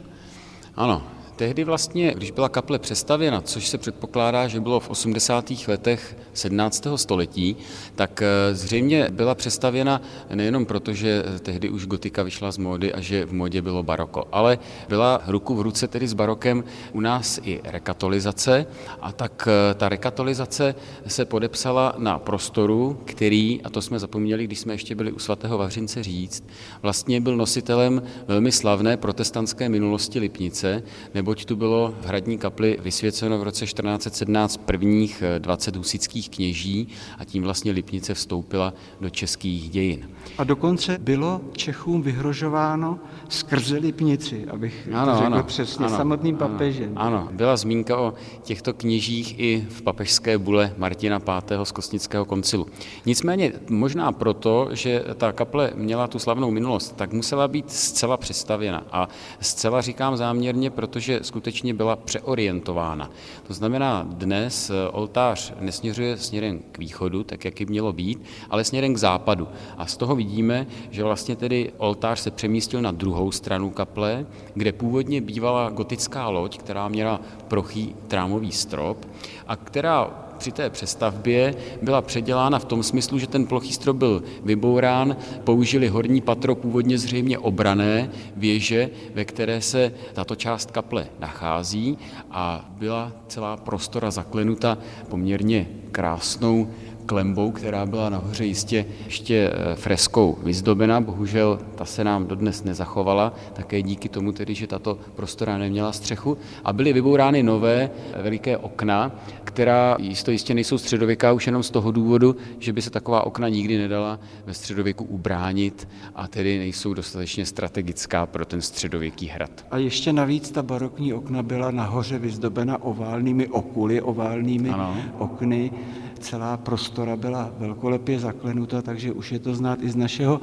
Ano, 0.75 1.03
Tehdy 1.35 1.63
vlastně, 1.63 2.13
když 2.17 2.31
byla 2.31 2.49
kaple 2.49 2.79
přestavěna, 2.79 3.41
což 3.41 3.67
se 3.67 3.77
předpokládá, 3.77 4.47
že 4.47 4.59
bylo 4.59 4.79
v 4.79 4.89
80. 4.89 5.51
letech 5.67 6.17
17. 6.33 6.87
století, 6.95 7.55
tak 7.95 8.21
eh, 8.21 8.55
zřejmě 8.55 9.07
byla 9.11 9.35
přestavěna 9.35 10.01
nejenom 10.33 10.65
proto, 10.65 10.93
že 10.93 11.23
tehdy 11.41 11.69
už 11.69 11.85
gotika 11.85 12.23
vyšla 12.23 12.51
z 12.51 12.57
módy 12.57 12.93
a 12.93 13.01
že 13.01 13.25
v 13.25 13.33
modě 13.33 13.61
bylo 13.61 13.83
baroko, 13.83 14.27
ale 14.31 14.59
byla 14.89 15.21
ruku 15.27 15.55
v 15.55 15.61
ruce 15.61 15.87
tedy 15.87 16.07
s 16.07 16.13
barokem 16.13 16.63
u 16.91 16.99
nás 16.99 17.39
i 17.43 17.61
rekatolizace 17.63 18.65
a 19.01 19.11
tak 19.11 19.47
eh, 19.47 19.73
ta 19.73 19.89
rekatolizace 19.89 20.75
se 21.07 21.25
podepsala 21.25 21.95
na 21.97 22.19
prostoru, 22.19 22.99
který, 23.05 23.61
a 23.63 23.69
to 23.69 23.81
jsme 23.81 23.99
zapomněli, 23.99 24.43
když 24.43 24.59
jsme 24.59 24.73
ještě 24.73 24.95
byli 24.95 25.11
u 25.11 25.19
svatého 25.19 25.57
Vavřince 25.57 26.03
říct, 26.03 26.43
vlastně 26.81 27.21
byl 27.21 27.37
nositelem 27.37 28.03
velmi 28.27 28.51
slavné 28.51 28.97
protestantské 28.97 29.69
minulosti 29.69 30.19
Lipnice, 30.19 30.83
neboť 31.23 31.45
tu 31.45 31.55
bylo 31.55 31.93
v 32.01 32.05
hradní 32.05 32.37
kapli 32.37 32.77
vysvěceno 32.81 33.39
v 33.39 33.43
roce 33.43 33.65
1417 33.65 34.57
prvních 34.57 35.23
20 35.39 35.75
eh, 35.75 35.77
husických 35.77 36.29
kněží 36.29 36.87
a 37.19 37.25
tím 37.25 37.43
vlastně 37.43 37.71
Lipnice 37.71 38.13
vstoupila 38.13 38.73
do 39.01 39.09
českých 39.09 39.69
dějin. 39.69 40.09
A 40.37 40.43
dokonce 40.43 40.97
bylo 40.97 41.41
Čechům 41.51 42.01
vyhrožováno 42.01 42.99
skrze 43.29 43.77
Lipnici, 43.77 44.45
abych 44.51 44.89
ano, 44.93 45.11
to 45.11 45.17
řekl 45.17 45.33
ano, 45.33 45.43
přesně, 45.43 45.85
ano, 45.85 45.97
samotným 45.97 46.37
papežem. 46.37 46.91
Ano, 46.95 47.17
ano, 47.17 47.29
byla 47.31 47.57
zmínka 47.57 47.97
o 47.97 48.13
těchto 48.41 48.73
kněžích 48.73 49.39
i 49.39 49.67
v 49.69 49.81
papežské 49.81 50.37
bule 50.37 50.73
Martina 50.77 51.19
V. 51.19 51.65
z 51.65 51.71
Kostnického 51.71 52.25
koncilu. 52.25 52.67
Nicméně 53.05 53.51
možná 53.69 54.11
proto, 54.11 54.69
že 54.71 55.03
ta 55.17 55.31
kaple 55.31 55.71
měla 55.75 56.07
tu 56.07 56.19
slavnou 56.19 56.51
minulost, 56.51 56.95
tak 56.95 57.13
musela 57.13 57.47
být 57.47 57.71
zcela 57.71 58.17
přestavěna. 58.17 58.83
A 58.91 59.07
zcela 59.39 59.81
říkám 59.81 60.17
záměrně, 60.17 60.69
protože 60.69 61.12
že 61.13 61.23
skutečně 61.23 61.73
byla 61.73 61.95
přeorientována. 61.95 63.09
To 63.47 63.53
znamená, 63.53 64.07
dnes 64.09 64.69
eh, 64.69 64.89
oltář 64.89 65.53
nesměřuje 65.59 66.17
směrem 66.17 66.59
k 66.71 66.77
východu, 66.77 67.23
tak 67.23 67.45
jak 67.45 67.53
by 67.59 67.65
mělo 67.65 67.93
být, 67.93 68.23
ale 68.49 68.63
směrem 68.63 68.93
k 68.93 68.97
západu. 68.97 69.47
A 69.77 69.85
z 69.85 69.97
toho 69.97 70.15
vidíme, 70.15 70.67
že 70.91 71.03
vlastně 71.03 71.35
tedy 71.35 71.71
oltář 71.77 72.19
se 72.19 72.31
přemístil 72.31 72.81
na 72.81 72.91
druhou 72.91 73.31
stranu 73.31 73.69
kaple, 73.69 74.25
kde 74.53 74.71
původně 74.71 75.21
bývala 75.21 75.69
gotická 75.69 76.29
loď, 76.29 76.57
která 76.57 76.87
měla 76.87 77.21
prochý 77.47 77.95
trámový 78.07 78.51
strop 78.51 79.05
a 79.47 79.55
která 79.55 80.22
při 80.37 80.51
té 80.51 80.69
přestavbě 80.69 81.55
byla 81.81 82.01
předělána 82.01 82.59
v 82.59 82.65
tom 82.65 82.83
smyslu, 82.83 83.19
že 83.19 83.27
ten 83.27 83.45
plochý 83.45 83.73
strop 83.73 83.97
byl 83.97 84.23
vybourán, 84.43 85.17
použili 85.43 85.87
horní 85.87 86.21
patro 86.21 86.55
původně 86.55 86.97
zřejmě 86.97 87.37
obrané 87.39 88.09
věže, 88.35 88.89
ve 89.13 89.25
které 89.25 89.61
se 89.61 89.91
tato 90.13 90.35
část 90.35 90.71
kaple 90.71 91.07
nachází 91.19 91.97
a 92.31 92.69
byla 92.77 93.11
celá 93.27 93.57
prostora 93.57 94.11
zaklenuta 94.11 94.77
poměrně 95.09 95.67
krásnou 95.91 96.67
klembou, 97.05 97.51
která 97.51 97.85
byla 97.85 98.09
nahoře 98.09 98.45
jistě 98.45 98.85
ještě 99.05 99.51
eh, 99.53 99.75
freskou 99.75 100.37
vyzdobena. 100.43 101.01
Bohužel 101.01 101.59
ta 101.75 101.85
se 101.85 102.03
nám 102.03 102.27
dodnes 102.27 102.63
nezachovala, 102.63 103.33
také 103.53 103.81
díky 103.81 104.09
tomu 104.09 104.31
tedy, 104.31 104.55
že 104.55 104.67
tato 104.67 104.97
prostora 105.15 105.57
neměla 105.57 105.91
střechu. 105.91 106.37
A 106.63 106.73
byly 106.73 106.93
vybourány 106.93 107.43
nové 107.43 107.89
eh, 108.13 108.21
veliké 108.23 108.57
okna, 108.57 109.11
která 109.43 109.97
jisto 109.99 110.31
jistě 110.31 110.53
nejsou 110.53 110.77
středověká 110.77 111.31
už 111.31 111.47
jenom 111.47 111.63
z 111.63 111.69
toho 111.69 111.91
důvodu, 111.91 112.35
že 112.59 112.73
by 112.73 112.81
se 112.81 112.89
taková 112.89 113.25
okna 113.25 113.49
nikdy 113.49 113.77
nedala 113.77 114.19
ve 114.45 114.53
středověku 114.53 115.03
ubránit 115.03 115.87
a 116.15 116.27
tedy 116.27 116.57
nejsou 116.57 116.93
dostatečně 116.93 117.45
strategická 117.45 118.25
pro 118.25 118.45
ten 118.45 118.61
středověký 118.61 119.27
hrad. 119.27 119.65
A 119.71 119.77
ještě 119.77 120.13
navíc 120.13 120.51
ta 120.51 120.63
barokní 120.63 121.13
okna 121.13 121.43
byla 121.43 121.71
nahoře 121.71 122.19
vyzdobena 122.19 122.83
oválnými 122.83 123.47
okuly, 123.47 124.01
oválnými 124.01 124.69
ano. 124.69 124.97
okny 125.17 125.71
celá 126.19 126.57
prostora 126.93 127.15
byla 127.15 127.51
velkolepě 127.57 128.19
zaklenuta, 128.19 128.81
takže 128.81 129.11
už 129.11 129.31
je 129.31 129.39
to 129.39 129.55
znát 129.55 129.79
i 129.81 129.89
z 129.89 129.95
našeho 129.95 130.41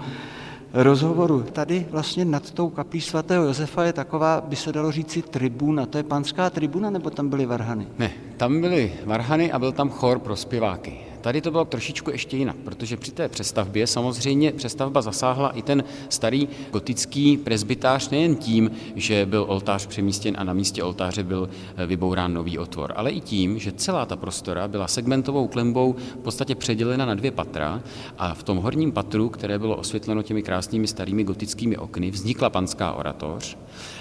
rozhovoru. 0.74 1.42
Tady 1.52 1.86
vlastně 1.90 2.24
nad 2.24 2.50
tou 2.50 2.68
kaplí 2.70 3.00
svatého 3.00 3.44
Josefa 3.44 3.84
je 3.84 3.92
taková, 3.92 4.40
by 4.40 4.56
se 4.56 4.72
dalo 4.72 4.92
říci, 4.92 5.22
tribuna. 5.22 5.86
To 5.86 5.98
je 5.98 6.02
panská 6.02 6.50
tribuna, 6.50 6.90
nebo 6.90 7.10
tam 7.10 7.28
byly 7.28 7.46
varhany? 7.46 7.86
Ne, 7.98 8.10
tam 8.36 8.60
byly 8.60 8.92
varhany 9.06 9.52
a 9.52 9.58
byl 9.58 9.72
tam 9.72 9.90
chor 9.90 10.18
pro 10.18 10.36
zpěváky. 10.36 11.09
Tady 11.20 11.40
to 11.40 11.50
bylo 11.50 11.64
trošičku 11.64 12.10
ještě 12.10 12.36
jinak, 12.36 12.56
protože 12.56 12.96
při 12.96 13.12
té 13.12 13.28
přestavbě 13.28 13.86
samozřejmě 13.86 14.52
přestavba 14.52 15.02
zasáhla 15.02 15.50
i 15.50 15.62
ten 15.62 15.84
starý 16.08 16.48
gotický 16.70 17.36
presbytář 17.36 18.10
nejen 18.10 18.36
tím, 18.36 18.70
že 18.96 19.26
byl 19.26 19.44
oltář 19.48 19.86
přemístěn 19.86 20.34
a 20.38 20.44
na 20.44 20.52
místě 20.52 20.82
oltáře 20.82 21.22
byl 21.22 21.50
eh, 21.76 21.86
vybourán 21.86 22.34
nový 22.34 22.58
otvor, 22.58 22.92
ale 22.96 23.10
i 23.10 23.20
tím, 23.20 23.58
že 23.58 23.72
celá 23.72 24.06
ta 24.06 24.16
prostora 24.16 24.68
byla 24.68 24.88
segmentovou 24.88 25.48
klembou 25.48 25.96
v 26.14 26.16
podstatě 26.16 26.54
předělena 26.54 27.06
na 27.06 27.14
dvě 27.14 27.30
patra 27.30 27.82
a 28.18 28.34
v 28.34 28.42
tom 28.42 28.56
horním 28.58 28.92
patru, 28.92 29.28
které 29.28 29.58
bylo 29.58 29.76
osvětleno 29.76 30.22
těmi 30.22 30.42
krásnými 30.42 30.86
starými 30.86 31.24
gotickými 31.24 31.76
okny, 31.76 32.10
vznikla 32.10 32.50
panská 32.50 32.92
oratoř 32.92 33.56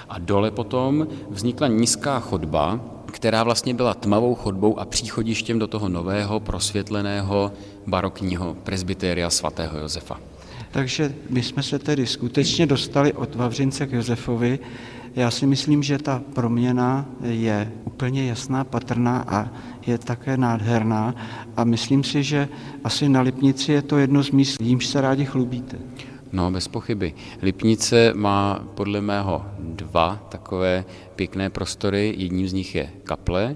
a 0.10 0.20
dole 0.20 0.52
potom 0.52 1.08
vznikla 1.30 1.68
nízká 1.68 2.20
chodba, 2.20 2.80
která 3.10 3.44
vlastně 3.44 3.74
byla 3.74 3.94
tmavou 3.94 4.36
chodbou 4.36 4.80
a 4.80 4.86
příchodištěm 4.86 5.60
do 5.60 5.68
toho 5.68 5.90
nového, 5.90 6.40
prosvětleného 6.40 7.52
barokního 7.88 8.54
presbytéria 8.54 9.30
svatého 9.30 9.80
Josefa. 9.80 10.20
Takže 10.72 11.14
my 11.30 11.44
jsme 11.44 11.64
se 11.64 11.80
tedy 11.80 12.08
skutečně 12.08 12.66
dostali 12.66 13.14
od 13.14 13.36
Vavřince 13.36 13.88
k 13.88 13.92
Josefovi. 13.92 14.60
Já 15.16 15.32
si 15.32 15.46
myslím, 15.46 15.84
že 15.84 15.98
ta 15.98 16.22
proměna 16.34 17.06
je 17.24 17.72
úplně 17.84 18.28
jasná, 18.28 18.64
patrná 18.64 19.26
a 19.28 19.50
je 19.88 19.98
také 19.98 20.38
nádherná. 20.38 21.16
A 21.58 21.64
myslím 21.64 22.04
si, 22.04 22.24
že 22.24 22.48
asi 22.84 23.10
na 23.10 23.22
Lipnici 23.22 23.72
je 23.72 23.82
to 23.82 23.98
jedno 23.98 24.24
z 24.24 24.32
míst, 24.32 24.62
jímž 24.62 24.86
se 24.86 25.02
rádi 25.02 25.26
chlubíte. 25.26 25.78
No, 26.32 26.52
bez 26.52 26.68
pochyby. 26.68 27.14
Lipnice 27.42 28.14
má 28.14 28.68
podle 28.76 29.02
mého 29.02 29.46
dva 29.60 30.26
takové 30.30 30.86
pěkné 31.16 31.50
prostory. 31.50 32.14
Jedním 32.18 32.48
z 32.48 32.54
nich 32.54 32.76
je 32.76 32.90
kaple 33.04 33.56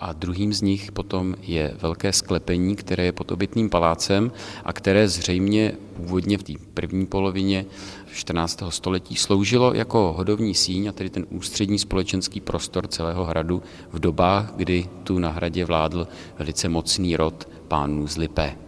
a 0.00 0.12
druhým 0.12 0.52
z 0.52 0.62
nich 0.62 0.92
potom 0.92 1.34
je 1.42 1.74
velké 1.82 2.12
sklepení, 2.12 2.76
které 2.76 3.04
je 3.04 3.12
pod 3.12 3.32
obytným 3.32 3.70
palácem 3.70 4.32
a 4.64 4.72
které 4.72 5.08
zřejmě 5.08 5.72
původně 5.96 6.38
v 6.38 6.42
té 6.42 6.52
první 6.74 7.06
polovině 7.06 7.66
14. 8.12 8.62
století 8.68 9.16
sloužilo 9.16 9.74
jako 9.74 10.14
hodovní 10.16 10.54
síň 10.54 10.86
a 10.86 10.92
tedy 10.92 11.10
ten 11.10 11.26
ústřední 11.30 11.78
společenský 11.78 12.40
prostor 12.40 12.86
celého 12.86 13.24
hradu 13.24 13.62
v 13.92 13.98
dobách, 13.98 14.52
kdy 14.56 14.88
tu 15.04 15.18
na 15.18 15.30
hradě 15.30 15.64
vládl 15.64 16.08
velice 16.38 16.68
mocný 16.68 17.16
rod 17.16 17.48
pánů 17.68 18.06
z 18.06 18.16
Lipé. 18.16 18.63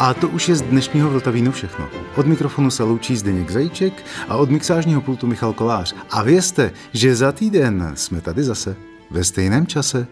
A 0.00 0.14
to 0.14 0.28
už 0.28 0.48
je 0.48 0.56
z 0.56 0.62
dnešního 0.62 1.10
Vltavínu 1.10 1.52
všechno. 1.52 1.88
Od 2.16 2.26
mikrofonu 2.26 2.70
se 2.70 2.82
loučí 2.82 3.16
Zdeněk 3.16 3.50
Zajíček 3.50 4.04
a 4.28 4.36
od 4.36 4.50
mixážního 4.50 5.00
pultu 5.00 5.26
Michal 5.26 5.52
Kolář. 5.52 5.94
A 6.10 6.22
vězte, 6.22 6.72
že 6.92 7.16
za 7.16 7.32
týden 7.32 7.92
jsme 7.94 8.20
tady 8.20 8.42
zase 8.42 8.76
ve 9.10 9.24
stejném 9.24 9.66
čase. 9.66 10.06